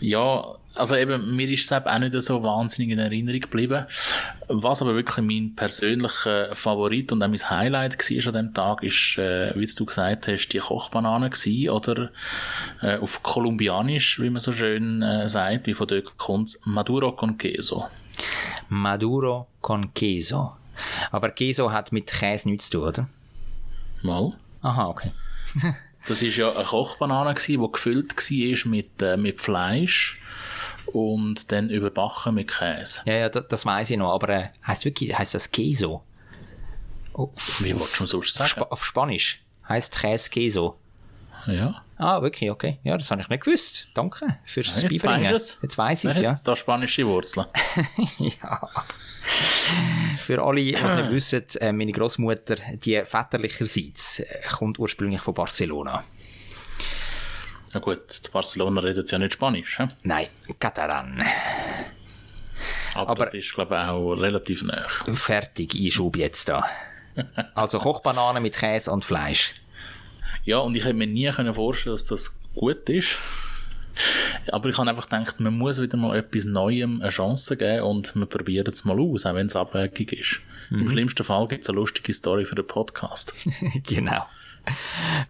[0.00, 3.86] Ja, also eben, mir ist es eben auch nicht so wahnsinnig in Erinnerung geblieben.
[4.48, 9.18] Was aber wirklich mein persönlicher Favorit und auch mein Highlight war an dem Tag, ist,
[9.18, 12.10] äh, wie du gesagt hast, die Kochbanane gewesen, oder
[12.82, 17.38] äh, auf Kolumbianisch, wie man so schön äh, sagt, wie von dort kommt Maduro con
[17.38, 17.88] Queso.
[18.68, 20.56] Maduro con Queso.
[21.10, 23.08] Aber Queso hat mit Käse nichts zu tun, oder?
[24.02, 24.32] Mal.
[24.62, 25.12] Aha, okay.
[26.06, 30.20] Das ist ja eine Kochbanane die gefüllt war mit, äh, mit Fleisch
[30.92, 33.02] und dann überbacken mit Käse.
[33.06, 36.04] Ja, ja, das, das weiß ich noch, aber äh, heißt wirklich, heißt das Queso?
[37.12, 38.50] Auf, Wie willst du sonst sagen?
[38.54, 40.76] Sp auf Spanisch heißt Käse Queso.
[41.46, 41.82] Ja.
[41.98, 42.78] Ah, wirklich, okay.
[42.82, 43.88] Ja, das habe ich nicht gewusst.
[43.94, 45.32] Danke fürs Ja, jetzt Beibringen.
[45.32, 45.62] weisst du's.
[45.62, 46.34] Jetzt weiss ich es, ja.
[46.44, 47.46] da spanische Wurzeln?
[48.18, 48.68] ja.
[50.18, 55.34] Für alle, die es nicht wissen, äh, meine Großmutter, die väterlicherseits, äh, kommt ursprünglich von
[55.34, 56.04] Barcelona.
[57.74, 59.88] Ja gut, in Barcelona redet ja nicht Spanisch, hä?
[60.02, 60.26] Nein,
[60.58, 61.24] Katalan.
[62.94, 64.86] aber, Aber- das ist glaube ich auch relativ nah.
[64.88, 66.64] Fertig, Einschub jetzt da.
[67.54, 69.54] Also Kochbananen mit Käse und Fleisch.
[70.46, 73.18] Ja, und ich hätte mir nie können vorstellen, dass das gut ist.
[74.52, 78.14] Aber ich habe einfach gedacht, man muss wieder mal etwas Neuem eine Chance geben und
[78.14, 80.40] wir probieren es mal aus, auch wenn es abwegig ist.
[80.70, 80.82] Mhm.
[80.82, 83.34] Im schlimmsten Fall gibt es eine lustige Story für den Podcast.
[83.86, 84.26] genau.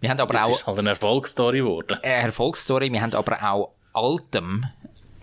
[0.01, 1.97] Wir haben aber Jetzt auch ist halt eine Erfolgsstory geworden.
[2.01, 4.65] eine Erfolgsstory, wir haben aber auch altem,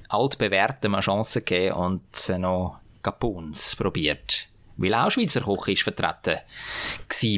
[0.09, 4.49] altbewährtem eine Chance gegeben und äh, noch Gapuns probiert.
[4.77, 6.39] Weil auch Schweizer Koch ist vertreten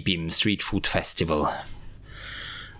[0.04, 1.50] beim Street Food Festival.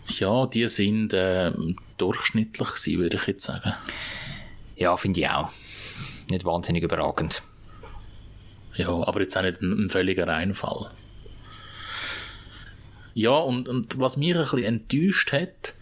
[0.08, 3.74] Ja, die sind ähm, durchschnittlich gewesen, würde ich jetzt sagen.
[4.76, 5.50] Ja, finde ich auch.
[6.28, 7.42] Nicht wahnsinnig überragend.
[8.76, 10.90] Ja, aber jetzt auch nicht ein, ein völliger Reinfall.
[13.14, 15.72] Ja, und, und was mich ein bisschen enttäuscht hat,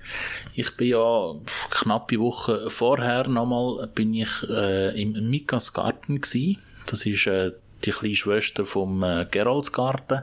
[0.54, 1.34] ich bin ja
[1.70, 6.58] knappe Woche vorher nochmal, bin ich äh, im Mikas Garten gsi.
[6.86, 7.50] Das ist äh,
[7.84, 10.22] die kleine Schwester vom äh, Geroldsgarten.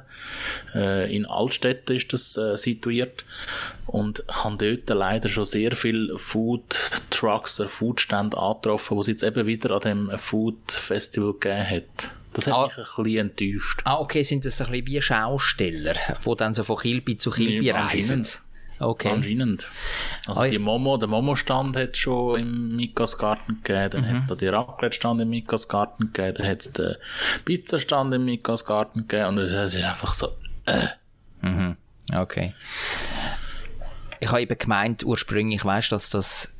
[0.74, 3.24] Äh, in Altstädten ist das äh, situiert.
[3.88, 9.24] Und habe dort leider schon sehr viele Food Trucks oder Foodstände angetroffen, die es jetzt
[9.24, 12.13] eben wieder an dem Food Festival gegeben hat.
[12.34, 12.65] Das hat Ah.
[12.67, 13.82] mich ein bisschen enttäuscht.
[13.84, 15.95] Ah, okay, sind das ein bisschen wie Schausteller,
[16.26, 18.26] die dann so von Kilby zu Kilby reisen?
[18.81, 19.09] Okay.
[19.09, 19.69] Anscheinend.
[20.27, 24.35] Also die Momo, der Momo-Stand hat schon im Mikas Garten gegeben, dann hat es da
[24.35, 26.95] den Raclette-Stand im Mikas Garten gegeben, dann hat es den
[27.45, 30.29] Pizzastand im Mikas Garten gegeben und es ist einfach so,
[32.13, 32.53] Okay.
[34.19, 36.53] Ich habe eben gemeint, ursprünglich, weißt dass das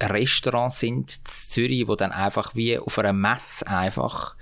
[0.00, 4.36] Restaurants sind in Zürich, wo dann einfach wie auf einer Messe einfach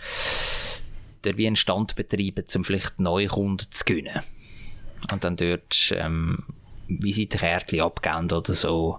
[1.24, 4.22] der wie einen Stand betreiben, um vielleicht neue Kunden zu gewinnen.
[5.10, 6.44] Und dann dort ähm,
[6.88, 8.98] Visitenkärtchen abgeben oder so.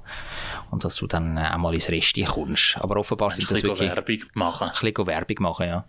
[0.69, 2.77] Und dass du dann äh, auch mal ins Resti kommst.
[2.77, 4.69] Aber offenbar ein sind das wirklich ein Werbung machen.
[4.69, 5.85] bisschen Werbung machen, ja.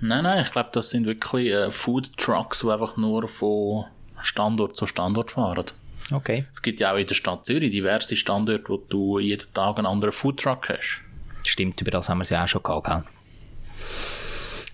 [0.00, 3.86] Nein, nein, ich glaube, das sind wirklich äh, Food Trucks, die einfach nur von
[4.22, 5.66] Standort zu Standort fahren.
[6.12, 6.46] Okay.
[6.52, 9.86] Es gibt ja auch in der Stadt Zürich diverse Standorte, wo du jeden Tag einen
[9.86, 11.00] anderen Food Truck hast.
[11.44, 12.86] Stimmt, über das haben wir ja auch schon gehabt.
[12.86, 13.02] gell?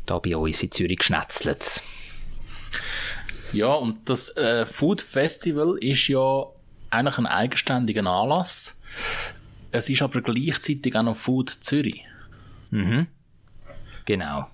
[0.07, 1.83] Da bei uns in Zürich geschnetzelt.
[3.53, 6.45] Ja, und das äh, Food Festival ist ja
[6.91, 8.83] eigentlich ein eigenständiger Anlass.
[9.73, 12.05] Es ist aber gleichzeitig auch noch Food Zürich.
[14.05, 14.49] Genau.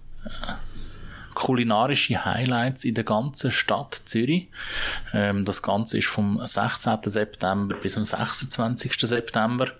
[1.35, 4.49] kulinarische Highlights in der ganzen Stadt Zürich.
[5.13, 6.99] Ähm, das Ganze ist vom 16.
[7.05, 8.93] September bis zum 26.
[8.99, 9.71] September.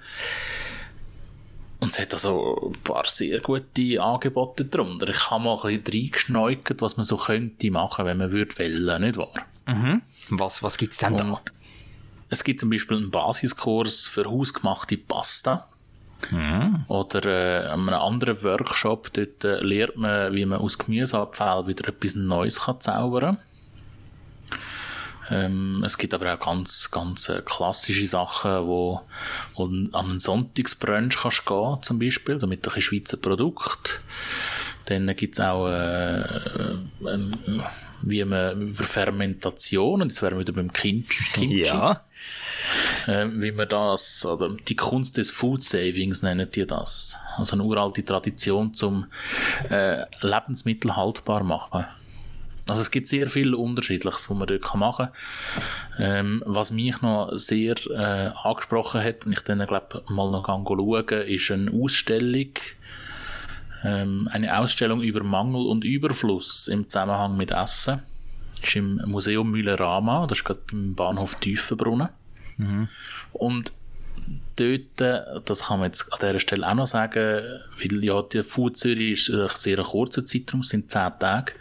[1.78, 5.08] Und es hat also ein paar sehr gute Angebote darunter.
[5.08, 9.02] Ich habe mal ein bisschen reingeschneukert, was man so könnte machen, wenn man würde wollen,
[9.02, 9.32] nicht wahr?
[10.30, 11.24] Was, was gibt es denn da?
[11.24, 11.52] Und
[12.30, 15.68] es gibt zum Beispiel einen Basiskurs für hausgemachte Pasta.
[16.88, 21.88] Oder äh, an einem anderen Workshop, dort äh, lernt man, wie man aus Gemüseabfällen wieder
[21.88, 23.38] etwas Neues kann zaubern
[25.30, 29.00] ähm, Es gibt aber auch ganz, ganz äh, klassische Sachen, wo,
[29.54, 34.02] wo an einen Sonntagsbrunch kannst gehen, zum Beispiel, also mit ein Schweizer Produkt.
[34.86, 36.22] Dann gibt es auch, äh,
[37.06, 37.62] ähm,
[38.02, 42.04] wie man über Fermentation, und jetzt wären wir wieder beim Kimchi, Kimchi Ja.
[43.06, 47.16] äh, wie man das, oder die Kunst des Food Savings nennen die das.
[47.36, 49.06] Also eine uralte Tradition zum
[49.70, 51.84] äh, Lebensmittel haltbar machen.
[52.68, 55.14] Also es gibt sehr viel Unterschiedliches, was man dort machen kann.
[55.98, 61.09] Ähm, was mich noch sehr äh, angesprochen hat, und ich dann glaube mal noch schauen,
[61.26, 62.50] ist eine Ausstellung,
[63.85, 68.02] ähm, eine Ausstellung über Mangel und Überfluss im Zusammenhang mit Essen.
[68.62, 72.09] Ist im Museum Müllerama, das ist gerade beim Bahnhof Tiefenbrunnen.
[73.33, 73.72] Und
[74.56, 77.42] dort, äh, das kann man jetzt an dieser Stelle auch noch sagen,
[77.80, 81.52] weil ja die Food Zürich ist ein sehr kurzer Zeitraum, es sind zehn Tage.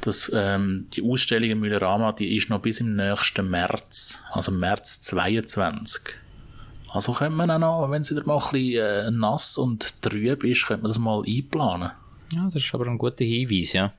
[0.00, 5.00] Das, ähm, die Ausstellung im Müllerama, die ist noch bis im nächsten März, also März
[5.02, 6.02] 22.
[6.92, 10.44] Also könnte man auch noch, wenn es wieder mal ein bisschen äh, nass und trüb
[10.44, 11.90] ist, könnte man das mal einplanen.
[12.32, 13.92] ja, das ist aber ein guter Hinweis, ja.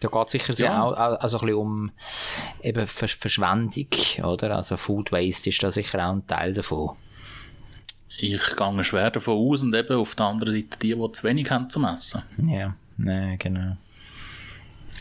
[0.00, 0.82] Da geht es sicher sehr Ja.
[0.82, 1.90] auch, auch also ein bisschen um
[2.62, 3.86] eben Ver Verschwendung,
[4.22, 4.56] oder?
[4.56, 6.96] Also Food Waste ist da sicher auch ein Teil davon.
[8.18, 11.50] Ich gehe schwer davon aus und eben auf der anderen Seite die, die zu wenig
[11.50, 12.22] haben zum Essen.
[12.38, 13.76] Ja, nee, genau.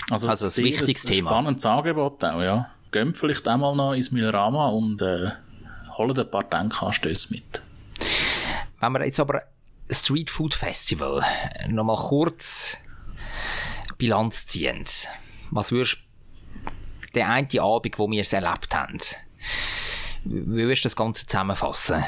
[0.10, 1.30] Also, Also sehr wichtiges Thema.
[1.32, 2.70] spannendes Angebot auch, ja.
[2.92, 5.32] Gehen vielleicht einmal noch ins Millerama und äh,
[5.98, 7.62] holen ein paar Denkanstöße mit.
[8.80, 9.44] Wenn wir jetzt aber
[9.90, 11.24] Street Food Festival
[11.70, 12.78] nochmal kurz
[13.98, 14.84] Bilanz ziehen,
[15.52, 16.00] was würdest
[17.16, 19.00] der eine Abend, wo wir es erlebt haben,
[20.26, 22.04] wie würdest du das Ganze zusammenfassen?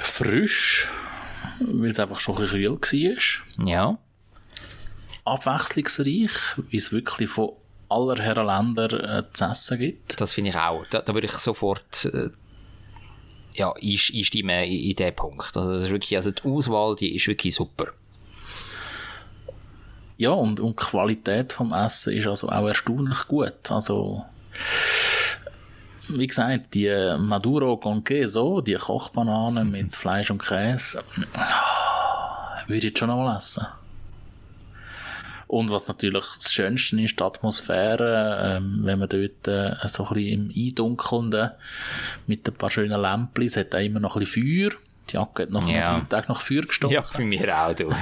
[0.00, 0.88] Frisch,
[1.60, 3.66] weil es einfach schon ein bisschen kühl war.
[3.66, 3.98] Ja,
[5.24, 6.32] Abwechslungsreich,
[6.70, 7.52] wie es wirklich von
[7.88, 10.20] aller Herren Länder äh, zu essen gibt.
[10.20, 10.86] das finde ich auch.
[10.90, 12.30] Da, da würde ich sofort äh,
[13.54, 15.56] ja, einstimmen in, in diesen Punkt.
[15.56, 17.92] Also, das ist wirklich, also die Auswahl, die ist wirklich super.
[20.20, 23.70] Ja, und, und die Qualität vom Essen ist also auch erstaunlich gut.
[23.70, 24.22] Also,
[26.10, 31.02] wie gesagt, die Maduro con Queso, die Kochbananen mit Fleisch und Käse,
[31.32, 33.66] ah, würde ich jetzt schon mal essen.
[35.46, 40.14] Und was natürlich das Schönste ist, die Atmosphäre, ähm, wenn man dort äh, so ein
[40.14, 41.52] bisschen im Eindunkelnden
[42.26, 44.78] mit ein paar schönen Lämpchen, es hat auch immer noch ein bisschen Feuer.
[45.10, 45.96] Die Jacke hat noch Ja.
[45.96, 46.94] einen Tag nach Feuer gestochen.
[46.94, 47.90] Ja, für mich auch, du.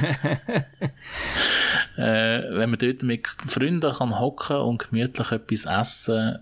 [1.96, 6.38] Äh, wenn man dort mit Freunden kann hocken und gemütlich etwas essen,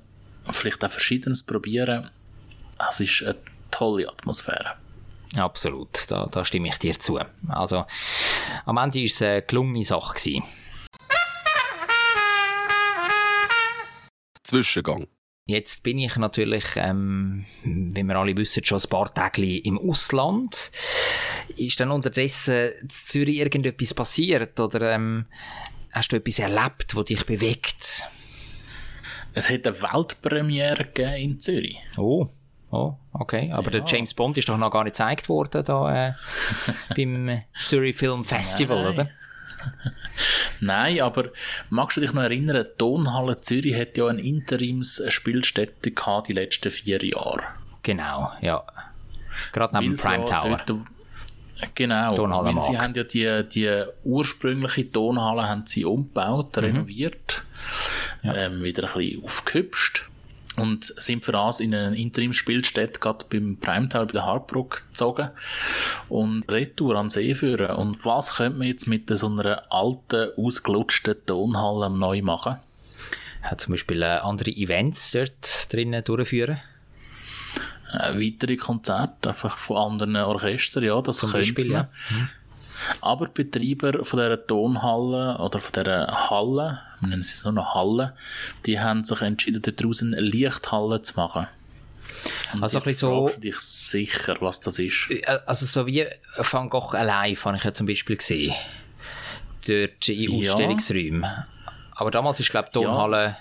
[0.51, 2.11] vielleicht auch Verschiedenes probieren,
[2.91, 3.37] es ist eine
[3.71, 4.75] tolle Atmosphäre.
[5.35, 7.19] Absolut, da, da stimme ich dir zu.
[7.49, 7.87] Also,
[8.67, 10.15] am Ende war es eine gelungene Sache.
[10.15, 10.43] Gewesen.
[14.45, 15.07] Zwischengang.
[15.49, 20.73] Jetzt bin ich natürlich, ähm, wie wir alle wissen, schon ein paar Tage im Ausland.
[21.57, 25.27] Ist dann unterdessen in Zürich irgendetwas passiert oder ähm,
[25.93, 28.11] hast du etwas erlebt, das dich bewegt?
[29.35, 31.77] Es hat eine Weltpremiere gegeben in Zürich.
[31.97, 32.27] Oh,
[32.73, 33.53] oh, okay.
[33.53, 36.15] Aber der James Bond ist doch noch gar nicht gezeigt worden da äh,
[36.97, 38.93] beim Zurich Film Festival, Nein.
[38.93, 39.11] oder?
[40.61, 41.31] Nein, aber
[41.71, 46.71] magst du dich noch erinnern, die Tonhalle Zürich hat ja eine Interimsspielstätte gehabt die letzten
[46.71, 47.43] vier Jahre.
[47.83, 48.63] Genau, ja.
[49.53, 50.87] Gerade neben dem sie Prime ja Tower.
[51.75, 52.83] Genau, Tonhalle weil sie Markt.
[52.85, 56.65] haben ja die, die ursprüngliche Tonhalle haben sie umgebaut, Mhm.
[56.65, 57.43] renoviert,
[58.23, 60.09] ähm, wieder ein bisschen aufgehübscht
[60.57, 65.31] und sind für das in eine Interimsspielstätte gerade beim Primetal bei der Hartbruck gezogen
[66.09, 67.77] und Retour an See führen.
[67.77, 72.57] Und was könnte man jetzt mit so einer alten, ausgelutschten Tonhalle neu machen?
[73.43, 76.59] Hat zum Beispiel äh, andere Events dort drinnen durchführen.
[77.93, 81.89] Äh, weitere Konzerte, einfach von anderen Orchestern, ja, das Zum könnte Beispiel, man.
[82.11, 82.29] ja.
[83.01, 87.75] Aber die Betreiber von dieser Tonhalle oder von dieser Halle, wir nennen sie nur noch
[87.75, 88.15] Halle,
[88.67, 91.47] die haben sich entschieden, daraus eine Lichthalle zu machen.
[92.53, 95.09] Und Also jetzt so- fragst du dich sicher, was das ist.
[95.11, 98.55] Äh, Also so wie Van Gogh Alive habe ich ja zum Beispiel gesehen.
[99.67, 100.39] Dort in Ja.
[100.51, 101.27] Ausstellungsräumen.
[101.97, 103.37] Aber damals ist, glaube ich, die Tonhalle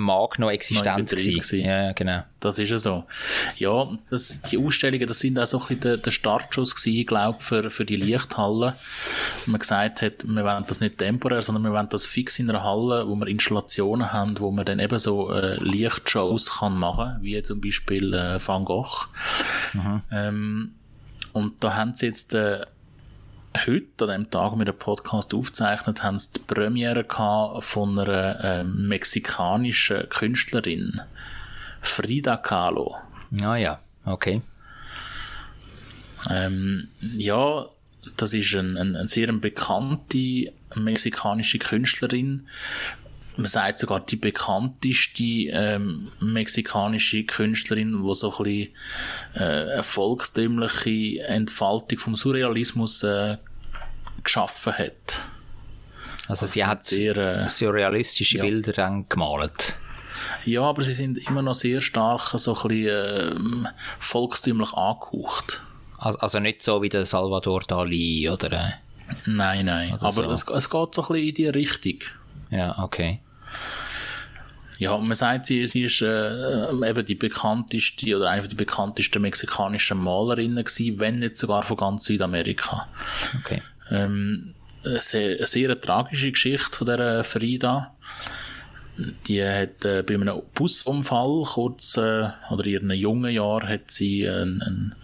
[0.00, 1.60] Markt noch existent gewesen.
[1.60, 2.22] Ja, genau.
[2.40, 3.04] Das ist ja so.
[3.56, 7.40] Ja, das, die Ausstellungen, das sind auch so ein bisschen der, der Startschuss gewesen, glaube
[7.40, 8.74] für, für die Lichthalle.
[9.46, 12.64] Man gesagt hat, wir wollen das nicht temporär, sondern wir wollen das fix in einer
[12.64, 17.40] Halle, wo wir Installationen haben, wo man dann eben so äh, Lichtshows kann machen, wie
[17.42, 19.08] zum Beispiel äh, Van Gogh.
[20.10, 20.74] Ähm,
[21.32, 22.66] und da haben sie jetzt äh,
[23.66, 27.04] heute, an dem Tag, wo wir den Podcast aufzeichnet, haben die Premiere
[27.60, 31.00] von einer ähm, mexikanischen Künstlerin,
[31.80, 32.96] Frida Kahlo.
[33.42, 34.42] Ah ja, okay.
[36.30, 37.66] Ähm, ja,
[38.16, 42.46] das ist ein, ein, ein sehr bekannte mexikanische Künstlerin.
[43.36, 48.74] Man sagt sogar die bekannteste ähm, mexikanische Künstlerin, die so ein bisschen
[49.34, 53.38] äh, eine volkstümliche Entfaltung vom Surrealismus äh,
[54.22, 55.22] geschaffen hat.
[56.28, 58.44] Also sie hat sehr, äh, surrealistische ja.
[58.44, 59.76] Bilder dann gemalt.
[60.44, 63.68] Ja, aber sie sind immer noch sehr stark so ein bisschen ähm,
[63.98, 65.62] volkstümlich angehaucht.
[65.98, 68.52] Also, also nicht so wie der Salvador Dali oder...
[68.52, 68.72] Äh,
[69.26, 69.92] Nein, nein.
[69.92, 70.54] Oder aber so.
[70.54, 71.98] es, es geht so ein bisschen in die Richtung.
[72.52, 73.20] Ja, okay.
[74.78, 79.98] Ja, man sagt, sie, sie ist äh, eben die bekannteste oder eine der bekanntesten mexikanischen
[79.98, 82.88] Malerinnen gewesen, wenn nicht sogar von ganz Südamerika.
[83.40, 83.62] okay.
[83.90, 87.94] Ähm, eine sehr, eine sehr tragische Geschichte von dieser Frida.
[89.26, 94.28] Die hat äh, bei einem Busunfall kurz, äh, oder in ihren jungen Jahren, hat sie
[94.28, 94.94] einen, einen,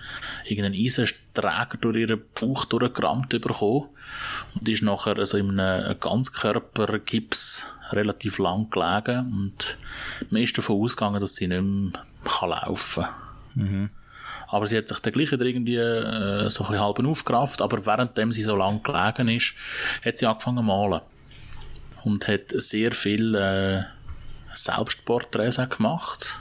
[0.44, 3.88] irgendeinen Eisenträger durch ihren Bauch durchgerammt bekommen
[4.54, 9.78] und ist nachher also in einem Ganzkörpergips relativ lang gelegen und
[10.30, 11.92] man ist davon ausgegangen, dass sie nicht mehr
[12.24, 13.04] kann laufen
[13.54, 13.90] kann.
[14.48, 17.84] Aber sie hat sich dann gleich wieder irgendwie äh, so ein bisschen halb aufgerafft, aber
[17.84, 19.54] währenddem sie so lang gelegen ist,
[20.04, 21.00] hat sie angefangen zu malen.
[22.04, 23.82] Und hat sehr viel äh,
[24.52, 26.40] Selbstporträts gemacht.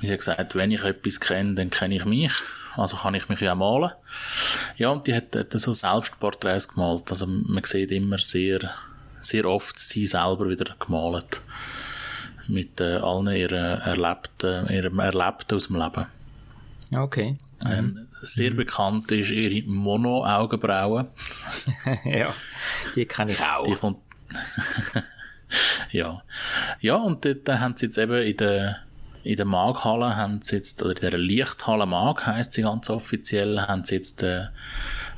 [0.00, 2.32] Wie sie gesagt, wenn ich etwas kenne, dann kenne ich mich.
[2.76, 3.90] Also kann ich mich ja malen.
[4.76, 7.10] Ja, und die hat, hat so Selbstporträts gemalt.
[7.10, 8.70] Also man sieht immer sehr,
[9.20, 11.42] sehr oft sie selber wieder gemalt.
[12.46, 16.06] Mit äh, allen ihren Erlebten, ihrem Erlebten aus dem Leben.
[16.94, 17.38] Okay.
[17.64, 21.08] Ähm, sehr bekannt ist ihre Mono-Augenbrauen.
[22.04, 22.34] ja,
[22.94, 23.64] die kenne ich auch.
[23.64, 23.98] Die kommt.
[25.90, 26.22] ja.
[26.80, 28.78] Ja, und dort haben sie jetzt eben in der,
[29.24, 33.60] in der Maghalle, haben sie jetzt, oder in der Lichthalle Mag heisst sie ganz offiziell,
[33.60, 34.46] haben sie jetzt äh,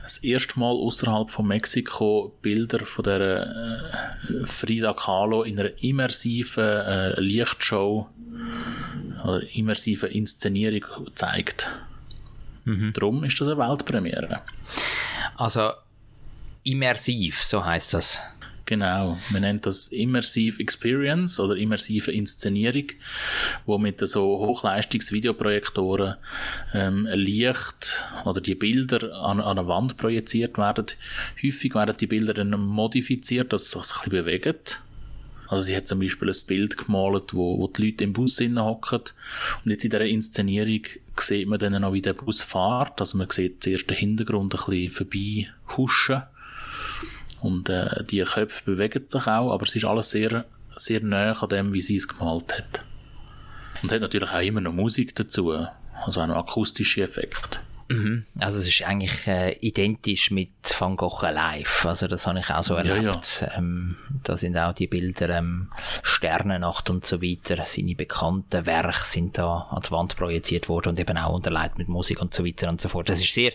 [0.03, 6.65] das erste Mal außerhalb von Mexiko Bilder von der äh, Frida Kahlo in einer immersiven
[6.65, 8.09] äh, Lichtshow
[9.25, 11.71] oder immersiven Inszenierung gezeigt.
[12.65, 14.41] Darum ist das eine Weltpremiere.
[15.37, 15.71] Also
[16.63, 18.21] immersiv, so heißt das.
[18.65, 22.85] Genau, man nennt das Immersive Experience oder immersive Inszenierung,
[23.67, 26.15] wo mit so Hochleistungs-Videoprojektoren
[26.73, 30.87] ähm, Licht oder die Bilder an, an eine Wand projiziert werden.
[31.45, 34.59] Häufig werden die Bilder dann modifiziert, dass sie sich ein bisschen bewegen.
[35.49, 39.01] Also sie hat zum Beispiel ein Bild gemalt, wo, wo die Leute im Bus hocken
[39.65, 40.83] und jetzt in dieser Inszenierung
[41.19, 43.01] sieht man dann noch, wie der Bus fährt.
[43.01, 46.23] Also man sieht zuerst den Hintergrund ein bisschen vorbei huschen
[47.43, 50.45] und äh, die Köpfe bewegen sich auch, aber es ist alles sehr,
[50.77, 52.85] sehr nah an dem, wie sie es gemalt hat.
[53.83, 55.51] Und hat natürlich auch immer noch Musik dazu,
[56.05, 57.59] also auch noch akustische Effekte.
[57.89, 58.25] Mhm.
[58.39, 61.85] Also es ist eigentlich äh, identisch mit Van Gogh live.
[61.85, 63.41] Also das habe ich auch so Ja, erlebt.
[63.43, 63.59] ja.
[63.59, 65.71] Ähm, da sind auch die Bilder ähm,
[66.03, 67.63] Sternennacht und so weiter.
[67.65, 71.89] Seine bekannten Werke sind da an die Wand projiziert worden und eben auch unterlegt mit
[71.89, 73.09] Musik und so weiter und so fort.
[73.09, 73.53] Das ist sehr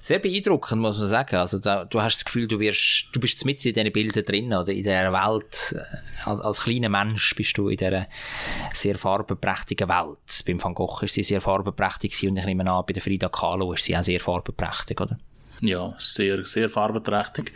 [0.00, 1.36] sehr beeindruckend, muss man sagen.
[1.36, 4.52] Also da, du hast das Gefühl, du wirst, du bist mit in diesen Bildern drin
[4.52, 5.74] oder in dieser Welt.
[5.76, 8.06] äh, Als, als kleiner Mensch bist du in dieser
[8.72, 10.44] sehr farbenprächtigen Welt.
[10.46, 13.72] Beim Van Gogh ist sie sehr farbenprächtig und ich nehme an, bei der Frida Kahlo
[13.72, 15.18] ist sie auch sehr farbenprächtig, oder?
[15.60, 17.52] Ja, sehr, sehr farbenträchtig.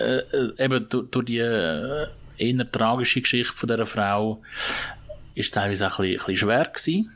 [0.00, 2.06] Äh, äh, eben durch, die äh,
[2.36, 4.42] eher tragische Geschichte von dieser Frau
[5.34, 7.12] ist es teilweise auch ein bisschen, ein bisschen schwer gewesen.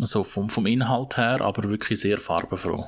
[0.00, 2.86] Also vom, vom Inhalt her, aber wirklich sehr farbenfroh.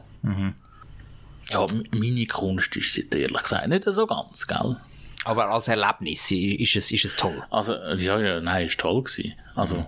[1.50, 4.76] Ja, meine Kunst ist sie ehrlich gesagt nicht so ganz, gell?
[5.24, 7.42] Aber als Erlebnis ist es, ist es toll.
[7.50, 9.34] Also, äh, ja, ja, nein, ist toll gewesen.
[9.54, 9.86] Also,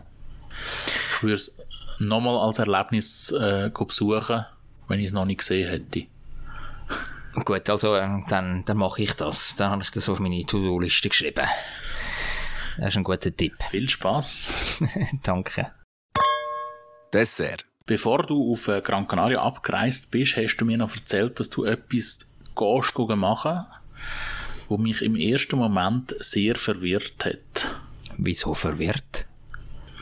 [1.15, 1.57] ich würde es
[1.99, 4.45] nochmal als Erlebnis äh, go besuchen,
[4.89, 6.07] wenn ich es noch nicht gesehen hätte.
[7.45, 9.57] Gut, also äh, dann, dann mache ich das.
[9.57, 11.47] Dann habe ich das auf meine To-Do-Liste geschrieben.
[12.77, 13.55] Das ist ein guter Tipp.
[13.71, 14.81] Viel Spaß.
[15.23, 15.71] Danke.
[17.13, 17.70] Dessert.
[17.91, 21.65] Bevor du auf äh, Gran Canaria abgereist bist, hast du mir noch erzählt, dass du
[21.65, 23.67] etwas gehst machen,
[24.69, 27.75] wo mich im ersten Moment sehr verwirrt hat.
[28.17, 29.27] Wieso verwirrt?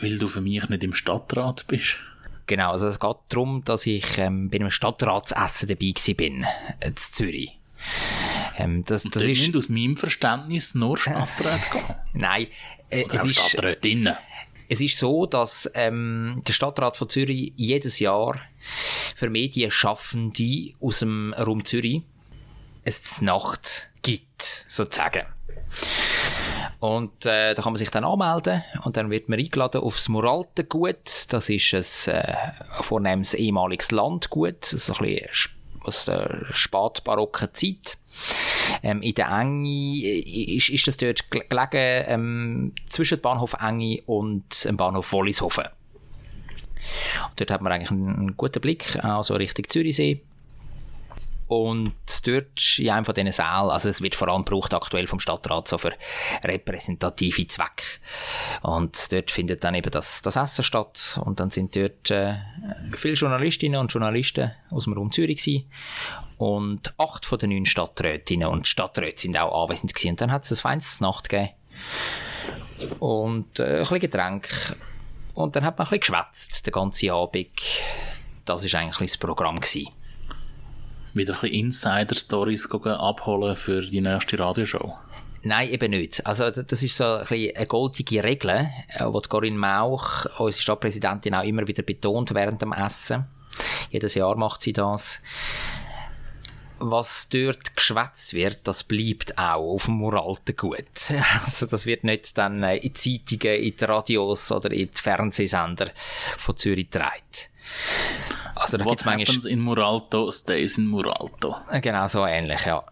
[0.03, 1.97] Weil du für mich nicht im Stadtrat bist.
[2.47, 6.95] Genau, also es geht darum, dass ich ähm, bei einem Stadtratsessen dabei bin, äh, in
[6.95, 7.59] Zürich.
[8.59, 11.97] Ähm, das, das ist, ist aus meinem Verständnis nur Stadtrat gehen.
[12.13, 12.49] nein,
[12.91, 14.15] äh, es ist, Stadträtinnen.
[14.69, 18.39] Es ist so, dass ähm, der Stadtrat von Zürich jedes Jahr
[19.17, 22.03] für Medienschaffende aus dem Raum Zürich
[22.85, 25.27] eine Nacht gibt, sozusagen.
[26.81, 31.27] Und äh, da kann man sich dann anmelden und dann wird man eingeladen aufs Moraltengut.
[31.31, 32.37] Das ist ein äh,
[32.83, 35.53] vornehmes ehemaliges Landgut, so ein bisschen
[35.83, 37.99] aus der spätbarocken Zeit.
[38.83, 43.57] Ähm, in der Enge äh, ist, ist das dort gel- gelegen ähm, zwischen dem Bahnhof
[43.61, 45.65] Enge und dem Bahnhof Wollishofen.
[47.37, 50.23] Dort hat man eigentlich einen, einen guten Blick, auch so Richtung Zürichsee.
[51.49, 51.95] Und
[52.27, 55.67] dort in einem von diesen Sälen, also es wird vor allem gebraucht aktuell vom Stadtrat
[55.67, 55.95] so für
[56.45, 57.85] repräsentative Zwecke.
[58.63, 61.19] Und dort findet dann eben das, das Essen statt.
[61.25, 62.35] Und dann sind dort äh,
[62.95, 65.71] viele Journalistinnen und Journalisten aus dem Raum Zürich gewesen.
[66.37, 70.11] Und acht von den neun Stadträtinnen und Stadträte sind auch anwesend gewesen.
[70.11, 71.55] Und dann hat es ein feines Nacht gegeben.
[73.01, 74.77] Und äh, ein bisschen Getränk.
[75.33, 77.49] Und dann hat man ein bisschen geschwätzt, den ganzen Abend.
[78.45, 79.57] Das war eigentlich das Programm.
[79.57, 79.89] Gewesen.
[81.15, 84.97] Wieder ein bisschen Insider-Stories abholen für die nächste Radioshow.
[85.43, 86.27] Nein, eben nicht.
[86.27, 90.63] Also, das ist so ein bisschen eine goldige Regel, äh, die die Corinne Mauch, unsere
[90.63, 93.27] Stadtpräsidentin, auch immer wieder betont während dem Essen.
[93.91, 95.23] Jedes Jahr macht sie das.
[96.81, 100.85] Was dort geschwätzt wird, das bleibt auch auf dem moralten Gut.
[101.45, 105.03] Also, das wird nicht dann äh, in die Zeitungen, in die Radios oder in die
[105.03, 105.91] Fernsehsender
[106.37, 107.49] von Zürich getragen.
[108.69, 111.57] Also, da What gibt's manchmal happens in Muralto stays in Muralto.
[111.81, 112.85] Genau, so ähnlich, ja.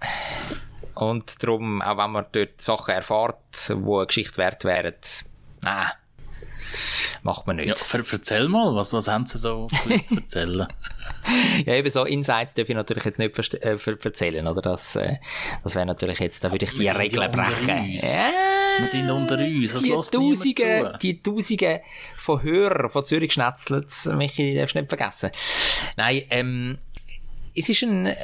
[0.94, 4.94] Und darum, auch wenn man dort Sachen erfährt, die eine Geschichte wert wären,
[5.62, 5.88] nein,
[7.22, 7.78] macht man Ja, nicht.
[7.78, 9.66] ver erzähl mal, was, was haben sie so
[10.06, 10.66] zu erzählen?
[11.64, 14.62] Ja, eben so Insights darf ich natürlich jetzt nicht äh, erzählen, oder?
[14.62, 15.16] Das, äh,
[15.64, 17.98] das wäre natürlich jetzt, da würde ich die Regeln ja brechen.
[17.98, 21.80] Ja, Wir sind unter uns, das die Tausende, die Tausende
[22.18, 25.30] von Hörern von Zürich Schnetzlitz, Michi, darfst du nicht vergessen.
[25.96, 26.78] Nein, ähm,
[27.54, 28.16] es ist ein, äh,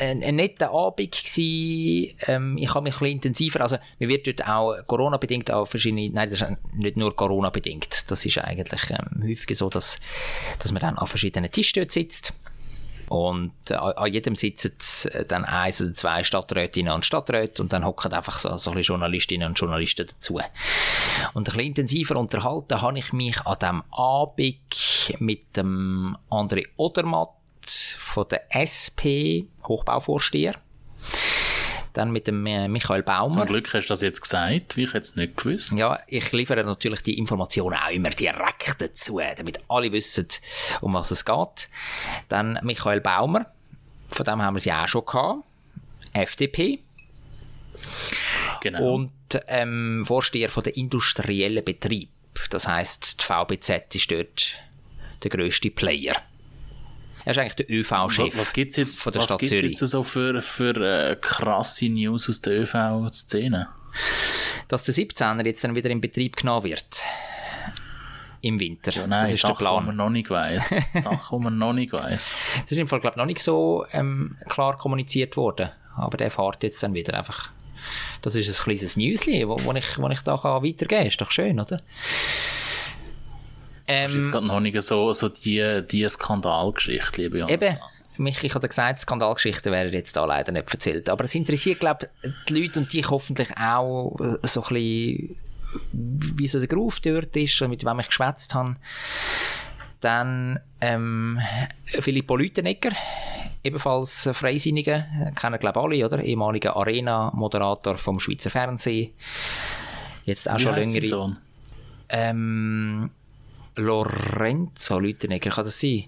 [0.00, 2.14] ein, ein netter Abend gewesen.
[2.26, 6.08] Ähm, ich habe mich ein bisschen intensiver, also mir wird dort auch Corona-bedingt auch verschiedene,
[6.10, 8.10] nein, das ist nicht nur Corona-bedingt.
[8.10, 10.00] Das ist eigentlich ähm, häufiger so, dass,
[10.58, 12.32] dass man dann an verschiedenen Tischen dort sitzt.
[13.12, 14.72] Und äh, an jedem sitzen
[15.12, 18.80] äh, dann eins oder zwei Stadträtinnen und Stadträte und dann hocken einfach so, so ein
[18.80, 20.40] Journalistinnen und Journalisten dazu.
[21.34, 27.34] Und ein bisschen intensiver unterhalten habe ich mich an diesem Abend mit dem André Odermatt
[27.98, 30.54] von der SP, Hochbauvorsteher.
[31.92, 33.30] Dann mit dem äh, Michael Baumer.
[33.30, 35.72] Zum Glück hast du das jetzt gesagt, wie ich jetzt nicht gewusst.
[35.72, 40.28] Ja, ich liefere natürlich die Informationen auch immer direkt dazu, damit alle wissen,
[40.80, 41.68] um was es geht.
[42.28, 43.46] Dann Michael Baumer,
[44.08, 45.44] von dem haben wir sie auch schon gehabt.
[46.14, 46.80] FDP.
[48.60, 48.94] Genau.
[48.94, 49.12] Und
[49.48, 52.10] ähm, Vorsteher von der industriellen Betrieb.
[52.50, 54.62] Das heißt, die VBZ ist dort
[55.22, 56.14] der grösste Player.
[57.24, 59.78] Er ist eigentlich der ÖV-Chef was gibt's jetzt, von der was Stadt gibt's Zürich.
[59.78, 63.68] jetzt so für, für äh, krasse News aus der ÖV-Szene?
[64.68, 67.04] Dass der 17er jetzt dann wieder in Betrieb genommen wird.
[68.40, 68.90] im Winter.
[68.92, 69.86] Ja, nein, das ist Sachen, der Plan.
[69.86, 70.74] man noch nicht weiss.
[70.94, 72.36] Sachen, die man noch nicht weiss.
[72.62, 75.70] Das ist im Fall, glaube ich, noch nicht so ähm, klar kommuniziert worden.
[75.96, 77.50] Aber der fährt jetzt dann wieder einfach.
[78.22, 81.06] Das ist ein kleines Newsli, wo, wo, ich, wo ich da kann weitergeben kann.
[81.06, 81.82] Ist doch schön, oder?
[83.92, 87.62] Das ist Ähm, gerade noch nicht so, so die, die Skandalgeschichte, liebe Jonathan.
[87.62, 87.78] Eben,
[88.16, 91.08] Michi hat gesagt, Skandalgeschichten werden jetzt da leider nicht erzählt.
[91.08, 95.36] Aber es interessiert, glaube ich, die Leute und dich hoffentlich auch so ein bisschen,
[95.92, 98.76] wie so der Groove dort ist und mit wem ich geschwätzt habe.
[100.00, 101.38] Dann ähm,
[101.86, 102.90] Filippo Lütenegger,
[103.62, 106.22] ebenfalls Freisinniger, kennen glaube ich alle, oder?
[106.22, 109.12] Ehemaliger Arena-Moderator vom Schweizer Fernsehen.
[110.24, 111.06] Jetzt auch Wie schon längere.
[111.06, 111.38] Sohn?
[112.08, 113.10] Ähm,
[113.76, 116.04] Lorenzo Lütenegger, kann das sein?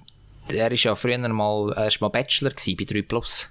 [0.49, 3.51] Er ist ja früher mal, er ist mal Bachelor bei 3 Plus.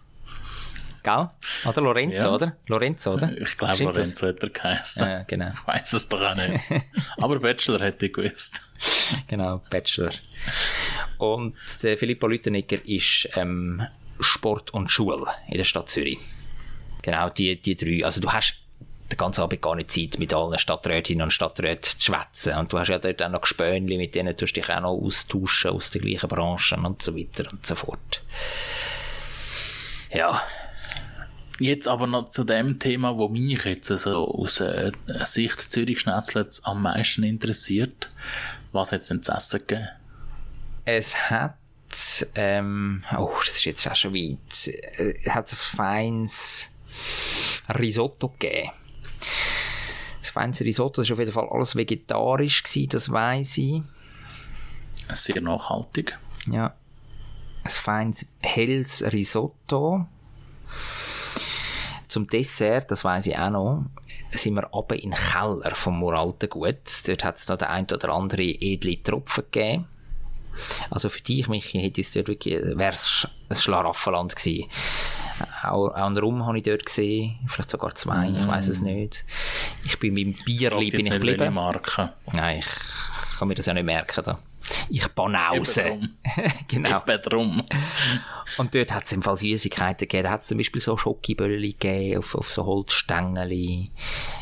[1.04, 1.30] Gell?
[1.66, 2.36] Oder Lorenzo, Ja.
[2.36, 2.56] oder?
[2.68, 3.36] Lorenzo, oder?
[3.38, 3.82] Ich glaube, das?
[3.82, 5.08] Lorenzo hat er geheißen.
[5.08, 5.52] Ja, genau.
[5.54, 6.64] Ich weiss es doch auch nicht.
[7.18, 8.62] Aber Bachelor hätte ich gewusst.
[9.28, 10.12] Genau, Bachelor.
[11.18, 13.82] Und der Filippo Lütenegger ist ähm,
[14.20, 16.20] Sport und Schule in der Stadt Zürich.
[17.02, 18.04] Genau, die, die drei.
[18.06, 18.56] Also du hast
[19.14, 22.58] den ganzen Abend gar nicht Zeit, mit allen Stadträtinnen und Stadträten zu schwätzen.
[22.58, 24.92] Und du hast ja dort auch noch Gespönli, mit denen tust du dich auch noch
[24.92, 28.24] austauschen aus den gleichen Branchen und so weiter und so fort.
[30.12, 30.44] Ja,
[31.60, 34.92] Jetzt aber noch zu dem Thema, wo mich jetzt so aus äh,
[35.24, 38.10] Sicht Zürich Schnetzlitz am meisten interessiert.
[38.72, 39.88] Was hat es denn zu essen gegeben?
[40.84, 41.56] Es hat,
[42.36, 46.70] ähm, oh, das ist jetzt auch schon weit, äh, es hat ein feines
[47.70, 48.72] Risotto gegeben.
[50.22, 53.82] Das feines Risotto das war auf jeden Fall alles vegetarisch, gewesen, das weiß ich.
[55.12, 56.18] Sehr nachhaltig.
[56.48, 56.74] Ja.
[57.64, 60.08] Ein feines helles Risotto.
[62.08, 63.86] Zum Dessert, das weiß ich auch noch,
[64.32, 67.08] sind wir runter in den Keller vom Moralten Gut.
[67.08, 69.88] Dort hat es noch den ein oder andere edle Tropfen gegeben.
[70.90, 74.70] Also für dich, Michi, hätte es dort wirklich, wäre es ein Schlaraffenland gewesen.
[75.64, 79.26] Auch, auch einen Rum habe ich dort gesehen, vielleicht sogar zwei, ich weiß es nicht.
[79.86, 81.54] Ich bin mit dem Bierli bin ich geblieben.
[81.54, 82.14] Marke.
[82.32, 84.40] Nein, ich kann mir das ja nicht merken da.
[84.90, 86.00] Ich banause.
[86.68, 87.02] Genau.
[87.02, 87.62] Eben drum.
[88.58, 90.24] Und dort hat es im Fall Süßigkeiten gegeben.
[90.24, 93.92] Da hat es zum Beispiel so Schokiböllchen gegeben auf, auf so Holzstängeli.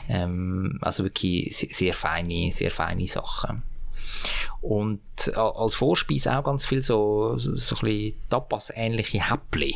[0.07, 3.63] Ähm, also wirklich sehr, feine, sehr feine Sachen.
[4.61, 5.01] Und
[5.35, 9.75] als Vorspeise auch ganz viel so, so, so ein bisschen Tapas-ähnliche Häppli.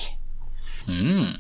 [0.88, 1.36] Mm,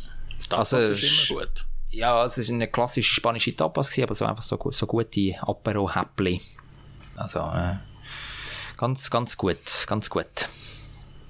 [0.50, 1.66] das Also, ist immer gut.
[1.91, 6.41] Ja, es ist eine klassische spanische Tapas gewesen, aber so einfach so, so gute Apero-Häppli.
[7.16, 7.76] Also, äh,
[8.78, 10.50] ganz, ganz gut, ganz gut.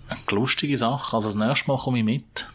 [0.08, 1.16] Eine lustige Sache.
[1.16, 2.48] Also das nächste Mal komme ich mit.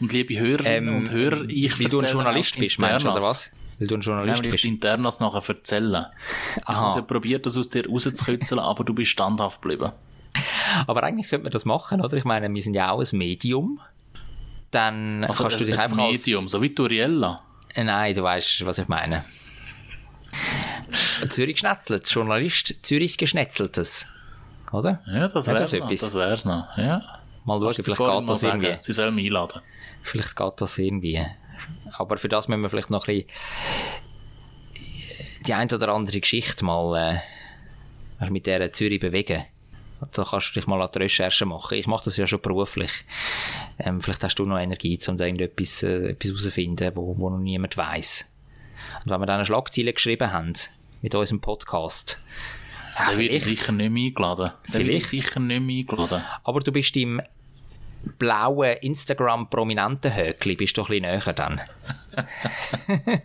[0.00, 3.16] Und liebe Hörerinnen Ähm, und Hörer, ich Weil du ein Journalist bist, meinst du, oder
[3.16, 3.24] Internas.
[3.24, 3.50] was?
[3.78, 4.64] Weil du ein Journalist weil ich bist.
[4.64, 6.06] Internas nachher erzählen.
[6.56, 9.92] Ich habe probiert, das aus dir rauszukitzeln, aber du bist standhaft geblieben.
[10.86, 12.14] Aber eigentlich könnte man das machen, oder?
[12.16, 13.80] Ich meine, wir sind ja auch ein Medium.
[14.70, 17.42] Dann Also kannst du dich ein einfach Medium, so wie Turiella.
[17.68, 17.76] als...
[17.76, 19.24] Äh, Nein, du weißt, was ich meine.
[21.28, 24.06] Zürich geschnetzelt, Journalist Zürich geschnetzeltes.
[24.72, 25.02] Oder?
[25.06, 25.86] Ja, das Ja, wär's das noch.
[25.90, 26.00] etwas.
[26.00, 26.76] Das wär's noch.
[26.76, 27.00] Ja.
[27.44, 28.78] Mal schauen, vielleicht geht das sagen, irgendwie.
[28.82, 29.60] Sie sollen mich einladen.
[30.02, 31.24] Vielleicht geht das irgendwie.
[31.92, 33.30] Aber für das müssen wir vielleicht noch ein bisschen
[35.46, 37.20] die ein oder andere Geschichte mal
[38.20, 39.44] äh, mit der Zürich bewegen.
[40.12, 41.78] Da kannst du dich mal an die Recherche machen.
[41.78, 42.90] Ich mache das ja schon beruflich.
[43.78, 47.38] Ähm, vielleicht hast du noch Energie, um da irgendetwas äh, etwas herauszufinden, wo, wo noch
[47.38, 48.30] niemand weiß.
[49.04, 50.52] Und wenn wir dann eine Schlagzeile geschrieben haben
[51.02, 52.20] mit unserem Podcast,
[52.98, 54.52] ja, Da wird sicher nicht mehr eingeladen.
[54.64, 55.06] Vielleicht.
[55.08, 56.22] sicher nicht mehr eingeladen.
[56.44, 57.20] aber du bist im
[58.18, 61.60] blauen Instagram-prominenten Höckli, bist du ein bisschen näher dann.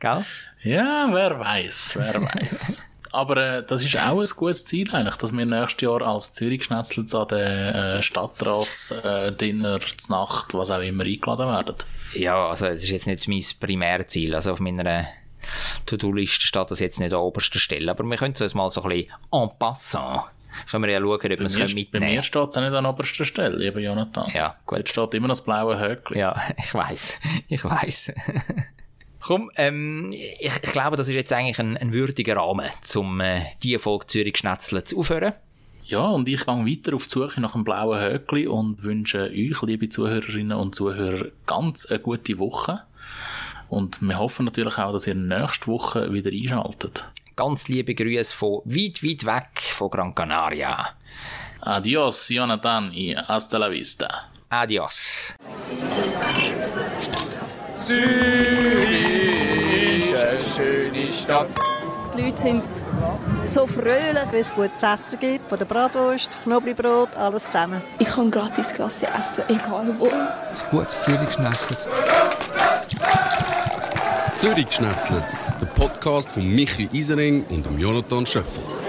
[0.00, 0.24] Gell?
[0.64, 2.82] Ja, wer weiß, wer weiß.
[3.12, 6.64] Aber äh, das ist auch ein gutes Ziel eigentlich, dass wir nächstes Jahr als Zürich
[6.64, 11.76] Schnetzlitz an den äh, Stadtratsdinner, äh, Dinner, zur Nacht, was auch immer eingeladen werden.
[12.14, 14.34] Ja, also das ist jetzt nicht mein Primärziel.
[14.34, 15.06] Also auf meiner
[15.86, 17.90] To-Do-Liste steht das jetzt nicht an oberster Stelle.
[17.90, 20.22] Aber wir können es mal so ein bisschen en passant,
[20.70, 22.74] können wir ja schauen, ob wir es mir, bei mitnehmen mir steht es auch nicht
[22.74, 24.30] an oberster Stelle, lieber Jonathan.
[24.32, 24.78] Ja, gut.
[24.78, 26.18] Dort steht immer noch das blaue Höckli.
[26.18, 28.12] Ja, ich weiß, ich weiß.
[29.24, 33.42] Komm, ähm, ich, ich glaube, das ist jetzt eigentlich ein, ein würdiger Rahmen, um äh,
[33.62, 35.34] die Folge Zürich Schnetzler zu aufhören.
[35.84, 39.62] Ja, und ich gehe weiter auf die Suche nach einem blauen Höckli und wünsche euch,
[39.62, 42.82] liebe Zuhörerinnen und Zuhörer, ganz eine gute Woche.
[43.68, 47.06] Und wir hoffen natürlich auch, dass ihr nächste Woche wieder einschaltet.
[47.36, 50.90] Ganz liebe Grüße von weit, weit weg von Gran Canaria.
[51.60, 54.30] Adios, Jonathan, y hasta la vista.
[54.48, 55.36] Adios.
[62.14, 62.70] Die Leute sind
[63.42, 64.30] so fröhlich.
[64.30, 67.82] Wie es gutes Essen gibt, von der Bratwurst, Knoblauchbrot, alles zusammen.
[67.98, 70.06] Ich kann gratis Klasse essen, egal wo.
[70.06, 71.88] Ein gutes Zürich-Schnetzlitz.
[74.36, 78.81] Zürich Schnetzlitz, der Podcast von Michi Isering und dem Jonathan Schöffel.